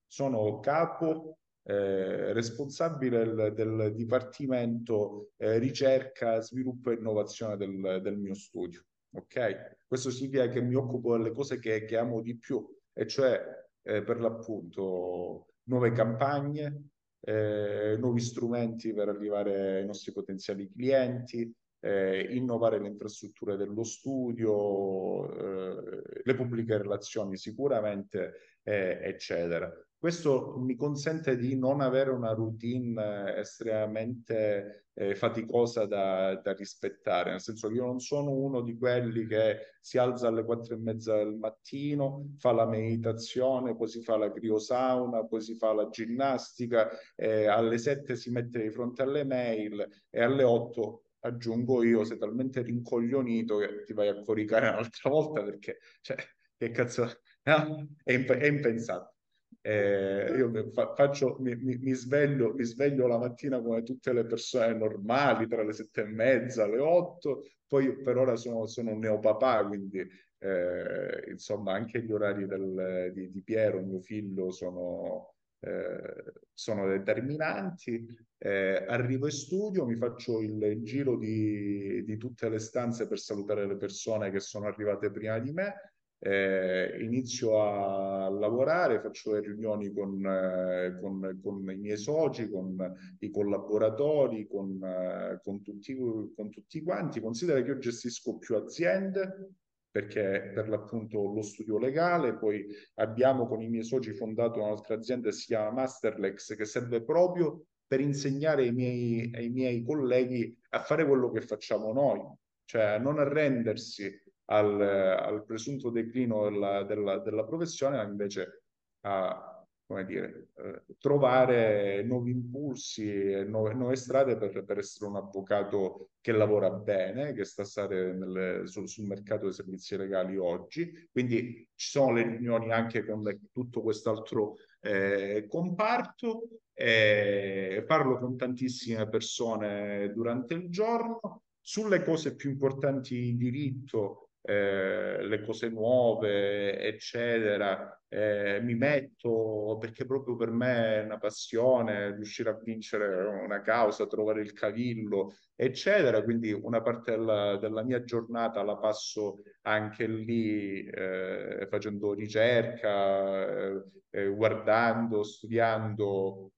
[0.08, 8.34] Sono capo eh, responsabile del, del dipartimento eh, ricerca, sviluppo e innovazione del, del mio
[8.34, 8.82] studio
[9.18, 9.86] ok?
[9.86, 13.40] Questo significa che mi occupo delle cose che, che amo di più, e cioè
[13.82, 16.90] eh, per l'appunto nuove campagne,
[17.20, 25.30] eh, nuovi strumenti per arrivare ai nostri potenziali clienti, eh, innovare le infrastrutture dello studio,
[25.32, 29.72] eh, le pubbliche relazioni sicuramente, eh, eccetera.
[30.00, 37.30] Questo mi consente di non avere una routine eh, estremamente eh, faticosa da, da, rispettare,
[37.30, 40.78] nel senso che io non sono uno di quelli che si alza alle quattro e
[40.78, 45.88] mezza del mattino, fa la meditazione, poi si fa la criosauna, poi si fa la
[45.88, 52.04] ginnastica, eh, alle sette si mette di fronte alle mail e alle otto aggiungo io,
[52.04, 56.16] sei talmente rincoglionito che ti vai a coricare un'altra volta perché, cioè,
[56.56, 57.88] che cazzo, no?
[58.04, 59.17] è, imp- è impensato.
[59.60, 64.72] Eh, io fa, faccio, mi, mi, sveglio, mi sveglio la mattina come tutte le persone
[64.74, 69.66] normali, tra le sette e mezza, le otto, poi per ora sono, sono un neopapà,
[69.66, 70.06] quindi
[70.38, 78.06] eh, insomma anche gli orari del, di, di, Piero, mio figlio, sono, eh, sono determinanti.
[78.38, 83.66] Eh, arrivo in studio, mi faccio il giro di, di tutte le stanze per salutare
[83.66, 85.74] le persone che sono arrivate prima di me
[86.20, 92.76] eh, inizio a lavorare, faccio le riunioni con, eh, con, con, i miei soci, con
[93.20, 95.96] i collaboratori, con, eh, con, tutti,
[96.34, 97.20] con tutti quanti.
[97.20, 99.52] Considera che io gestisco più aziende
[99.90, 102.66] perché per l'appunto lo studio legale, poi
[102.96, 107.64] abbiamo con i miei soci fondato un'altra azienda che si chiama Masterlex che serve proprio
[107.86, 112.20] per insegnare ai miei, ai miei colleghi a fare quello che facciamo noi,
[112.64, 114.12] cioè a non arrendersi
[114.50, 118.62] al, al presunto declino della, della, della, professione, ma invece
[119.02, 125.16] a come dire, eh, trovare nuovi impulsi e nuove, nuove strade per, per, essere un
[125.16, 131.08] avvocato che lavora bene, che sta nelle, sul, sul, mercato dei servizi legali oggi.
[131.10, 136.48] Quindi ci sono le riunioni anche con tutto quest'altro eh, comparto.
[136.74, 145.22] Eh, parlo con tantissime persone durante il giorno sulle cose più importanti in diritto eh,
[145.26, 148.00] le cose nuove, eccetera.
[148.08, 154.06] Eh, mi metto perché proprio per me è una passione riuscire a vincere una causa,
[154.06, 156.22] trovare il cavillo, eccetera.
[156.22, 163.82] Quindi una parte della, della mia giornata la passo anche lì eh, facendo ricerca, eh,
[164.10, 166.52] eh, guardando, studiando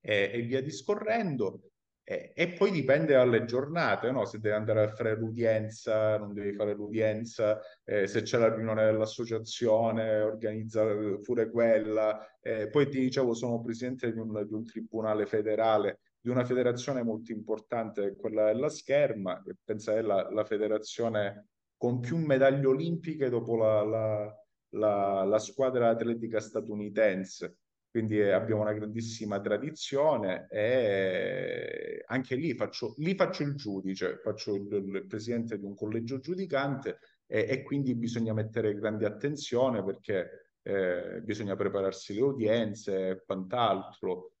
[0.00, 1.71] e, e via discorrendo.
[2.04, 4.24] E, e, poi dipende dalle giornate, no?
[4.24, 8.84] Se devi andare a fare l'udienza, non devi fare l'udienza, eh, se c'è la riunione
[8.84, 10.84] dell'associazione, organizza
[11.22, 12.26] pure quella.
[12.40, 17.04] Eh, poi ti dicevo, sono presidente di un, di un, tribunale federale, di una federazione
[17.04, 23.28] molto importante, quella della Scherma, che pensa è la, la federazione con più medaglie olimpiche
[23.28, 24.36] dopo la, la,
[24.70, 27.58] la, la squadra atletica statunitense
[27.92, 34.54] quindi eh, abbiamo una grandissima tradizione e anche lì faccio, lì faccio il giudice, faccio
[34.54, 40.54] il, il, presidente di un collegio giudicante e, e quindi bisogna mettere grande attenzione perché
[40.62, 44.36] eh, bisogna prepararsi le udienze e quant'altro.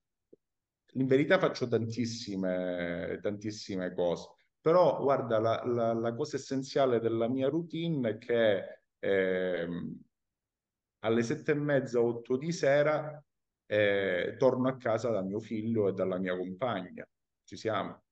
[0.94, 4.30] In verità faccio tantissime, tantissime cose,
[4.62, 9.68] però guarda, la, la, la cosa essenziale della mia routine è che eh,
[11.00, 13.22] alle sette e mezza, otto di sera
[13.66, 17.06] eh, torno a casa da mio figlio e dalla mia compagna.
[17.44, 18.02] Ci siamo.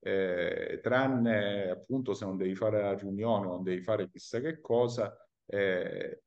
[0.00, 5.16] Eh, tranne appunto se non devi fare la riunione, non devi fare chissà che cosa,
[5.46, 6.22] eh,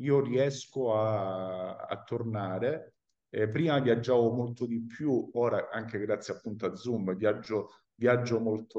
[0.00, 2.94] io riesco a, a tornare.
[3.30, 8.78] Eh, prima viaggiavo molto di più, ora anche grazie appunto a Zoom viaggio, viaggio molto,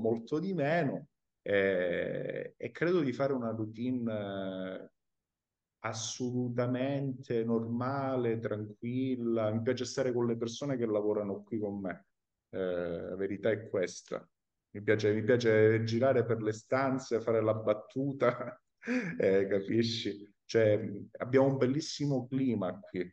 [0.00, 1.08] molto di meno
[1.42, 4.92] eh, e credo di fare una routine
[5.80, 9.50] assolutamente normale, tranquilla.
[9.50, 12.06] Mi piace stare con le persone che lavorano qui con me.
[12.50, 14.26] Eh, la verità è questa.
[14.70, 18.60] Mi piace, mi piace girare per le stanze, fare la battuta,
[19.18, 20.30] eh, capisci?
[20.44, 23.10] Cioè, abbiamo un bellissimo clima qui.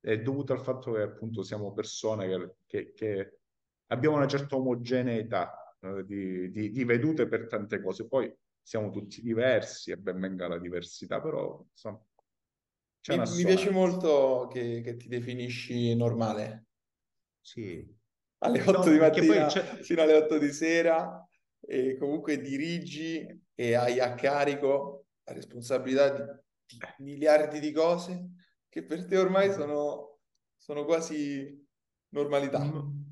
[0.00, 3.38] È dovuto al fatto che appunto siamo persone che, che, che
[3.86, 8.06] abbiamo una certa omogeneità eh, di, di, di vedute per tante cose.
[8.06, 8.32] Poi
[8.64, 12.02] siamo tutti diversi e ben venga la diversità, però insomma,
[13.08, 16.68] mi, mi piace molto che, che, ti definisci normale.
[17.40, 17.86] Sì.
[18.38, 19.48] Alle 8 no, di mattina
[19.82, 21.28] fino alle 8 di sera
[21.60, 26.22] e comunque dirigi e hai a carico la responsabilità di,
[26.66, 26.94] di eh.
[27.02, 28.30] miliardi di cose
[28.68, 30.20] che per te ormai sono,
[30.56, 31.62] sono quasi
[32.08, 32.64] normalità.
[32.64, 33.03] Mm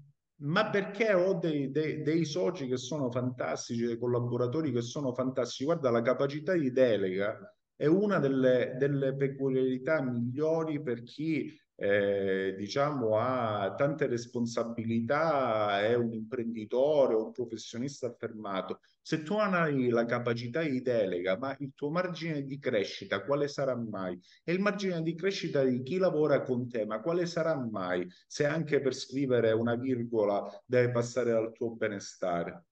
[0.43, 5.65] ma perché ho dei, dei, dei, soci che sono fantastici, dei collaboratori che sono fantastici.
[5.65, 7.39] Guarda, la capacità di delega
[7.77, 16.13] è una delle, delle peculiarità migliori per chi eh, diciamo ha tante responsabilità, è un
[16.13, 18.81] imprenditore o un professionista affermato.
[19.01, 23.49] Se tu non hai la capacità di delega, ma il tuo margine di crescita quale
[23.49, 24.17] sarà mai?
[24.45, 28.07] E il margine di crescita di chi lavora con te, ma quale sarà mai?
[28.29, 32.67] Se anche per scrivere una virgola deve passare dal tuo benestare.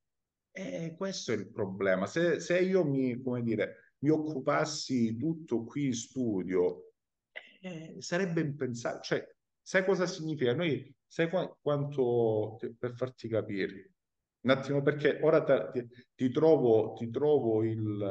[0.52, 2.06] E questo è il problema.
[2.06, 6.92] Se, se io mi, come dire, mi occupassi tutto qui in studio,
[7.60, 9.02] eh, sarebbe impensabile.
[9.02, 10.54] Cioè, sai cosa significa?
[10.54, 13.92] Noi, sai qu- quanto, per farti capire,
[14.42, 18.02] un attimo perché ora ti, ti, trovo, ti trovo il,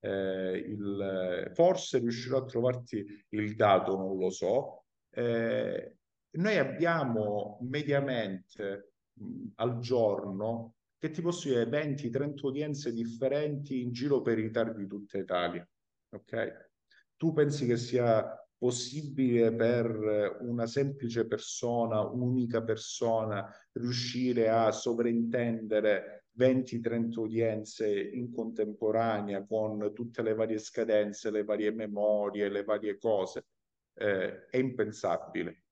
[0.00, 4.84] eh, il, forse riuscirò a trovarti il dato, non lo so.
[5.10, 5.96] Eh,
[6.30, 14.22] noi abbiamo mediamente mh, al giorno che ti posso dire 20-30 udienze differenti in giro
[14.22, 15.68] per i tardi di tutta Italia.
[16.10, 16.70] Ok?
[17.16, 18.24] Tu pensi che sia
[18.56, 29.92] possibile per una semplice persona, un'unica persona, riuscire a sovrintendere 20-30 udienze in contemporanea con
[29.92, 33.46] tutte le varie scadenze, le varie memorie, le varie cose?
[33.94, 35.64] Eh, è impensabile.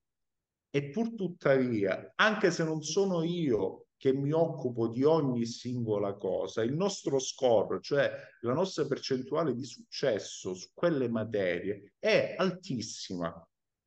[0.69, 6.63] E pur tuttavia, anche se non sono io che mi occupo di ogni singola cosa,
[6.63, 13.31] il nostro score, cioè la nostra percentuale di successo su quelle materie è altissima.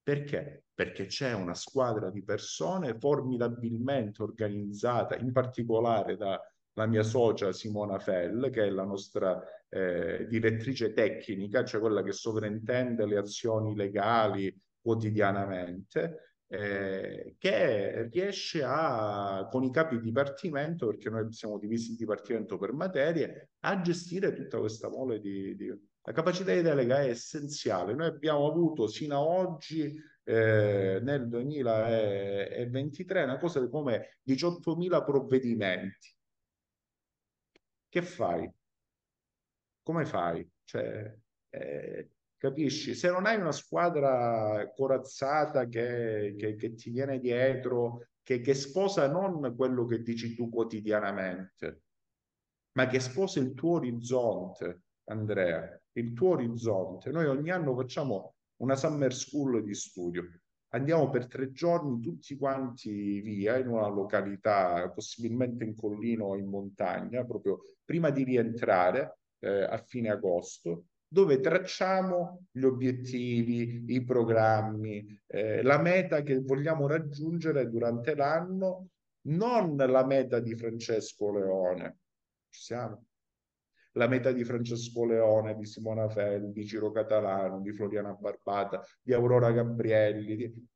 [0.01, 0.67] Perché?
[0.73, 8.51] Perché c'è una squadra di persone formidabilmente organizzata, in particolare dalla mia socia Simona Fell,
[8.51, 16.34] che è la nostra eh, direttrice tecnica, cioè quella che sovrintende le azioni legali quotidianamente,
[16.47, 22.59] eh, che riesce a, con i capi di dipartimento, perché noi siamo divisi in dipartimento
[22.59, 25.69] per materie, a gestire tutta questa mole di, di...
[26.07, 27.95] La capacità di delega è essenziale.
[27.95, 36.15] Noi abbiamo avuto sino ad oggi, eh, nel 2023, una cosa come 18.000 provvedimenti.
[37.89, 38.53] Che fai?
[39.85, 40.51] come fai?
[40.65, 41.15] Cioè,
[41.51, 42.11] eh,
[42.45, 42.95] capisci?
[42.95, 49.09] Se non hai una squadra corazzata che, che, che ti viene dietro, che, che sposa
[49.09, 51.81] non quello che dici tu quotidianamente,
[52.73, 57.11] ma che sposa il tuo orizzonte, Andrea, il tuo orizzonte.
[57.11, 60.25] Noi ogni anno facciamo una summer school di studio.
[60.75, 66.47] Andiamo per tre giorni tutti quanti via in una località, possibilmente in collina o in
[66.47, 75.23] montagna, proprio prima di rientrare eh, a fine agosto, dove tracciamo gli obiettivi, i programmi,
[75.29, 78.89] eh, la meta che vogliamo raggiungere durante l'anno,
[79.29, 81.99] non la meta di Francesco Leone.
[82.49, 83.05] Ci siamo?
[83.93, 89.13] La meta di Francesco Leone, di Simona Felli, di Ciro Catalano, di Floriana Barbata, di
[89.13, 90.67] Aurora Gabrielli, di...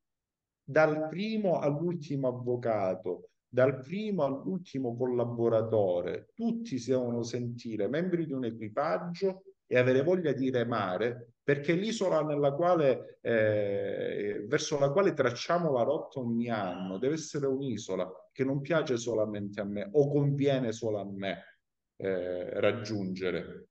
[0.63, 8.45] dal primo all'ultimo avvocato, dal primo all'ultimo collaboratore, tutti si devono sentire membri di un
[8.45, 12.23] equipaggio e avere voglia di remare, perché l'isola
[12.55, 18.63] quale, eh, verso la quale tracciamo la rotta ogni anno deve essere un'isola che non
[18.63, 21.61] piace solamente a me o conviene solo a me
[21.97, 23.69] eh, raggiungere,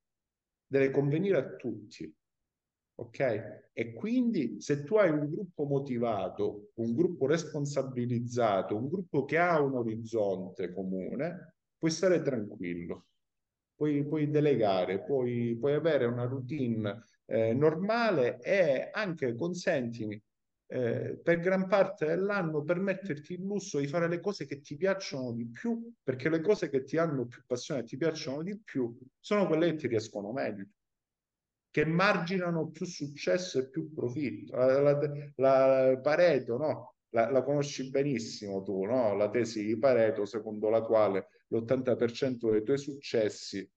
[0.67, 2.13] deve convenire a tutti.
[2.99, 3.69] Ok?
[3.73, 9.59] E quindi se tu hai un gruppo motivato, un gruppo responsabilizzato, un gruppo che ha
[9.61, 13.05] un orizzonte comune, puoi stare tranquillo
[13.77, 20.21] puoi, puoi delegare, puoi, puoi, avere una routine eh, normale e anche, consentimi,
[20.69, 25.31] eh, per gran parte dell'anno permetterti il lusso di fare le cose che ti piacciono
[25.31, 28.97] di più, perché le cose che ti hanno più passione e ti piacciono di più
[29.19, 30.67] sono quelle che ti riescono meglio
[31.69, 34.55] che marginano più successo e più profitto.
[34.55, 34.99] La, la,
[35.35, 36.95] la Pareto, no?
[37.09, 39.13] La, la, conosci benissimo tu, no?
[39.15, 43.69] La tesi di Pareto, secondo la quale l'80% dei tuoi successi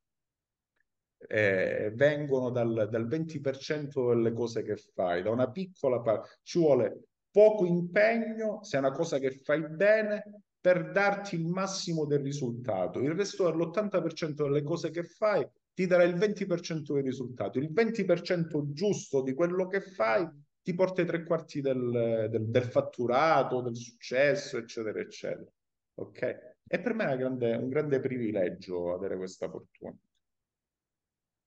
[1.28, 6.38] eh, vengono dal, dal 20% delle cose che fai, da una piccola parte.
[6.42, 12.04] Ci vuole poco impegno, se è una cosa che fai bene, per darti il massimo
[12.04, 13.00] del risultato.
[13.00, 17.58] Il resto dell'80% delle cose che fai ti darà il 20% del risultato.
[17.58, 20.28] Il 20% giusto di quello che fai
[20.62, 25.50] ti porta ai tre quarti del, del, del fatturato, del successo, eccetera, eccetera.
[25.94, 26.49] Ok?
[26.72, 29.92] E per me è grande, un grande privilegio avere questa fortuna.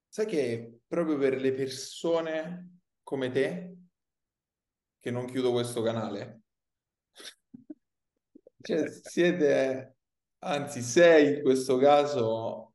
[0.10, 3.74] Sai che proprio per le persone come te,
[5.00, 6.42] che non chiudo questo canale,
[8.62, 9.96] cioè siete,
[10.40, 12.74] anzi sei in questo caso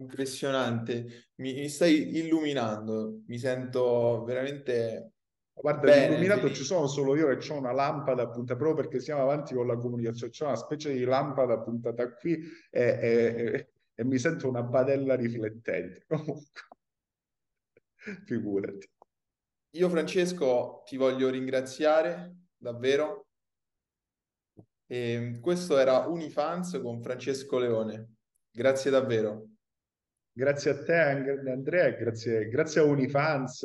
[0.00, 5.12] impressionante, mi, mi stai illuminando, mi sento veramente
[5.56, 9.22] Guarda, Bene, illuminato ci sono solo io che ho una lampada puntata proprio perché siamo
[9.22, 10.32] avanti con la comunicazione.
[10.32, 12.38] C'è una specie di lampada puntata qui
[12.70, 16.04] e, e, e mi sento una padella riflettente.
[16.08, 16.60] Comunque,
[18.24, 18.90] figurati.
[19.76, 23.26] Io, Francesco, ti voglio ringraziare davvero.
[24.86, 28.16] E ehm, questo era Unifans con Francesco Leone.
[28.50, 29.48] Grazie davvero.
[30.36, 33.62] Grazie a te Andrea, grazie, grazie a Unifans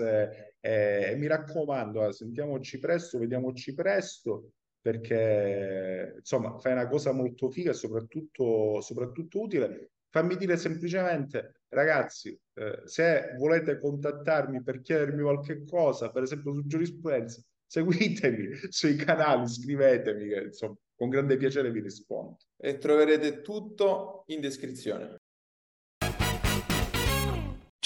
[0.59, 4.51] eh, mi raccomando, eh, sentiamoci presto, vediamoci presto
[4.81, 9.91] perché insomma fai una cosa molto figa e soprattutto, soprattutto utile.
[10.09, 16.65] Fammi dire semplicemente, ragazzi, eh, se volete contattarmi per chiedermi qualche cosa, per esempio su
[16.65, 22.37] giurisprudenza, seguitemi sui canali, scrivetemi che insomma con grande piacere vi rispondo.
[22.57, 25.18] E troverete tutto in descrizione.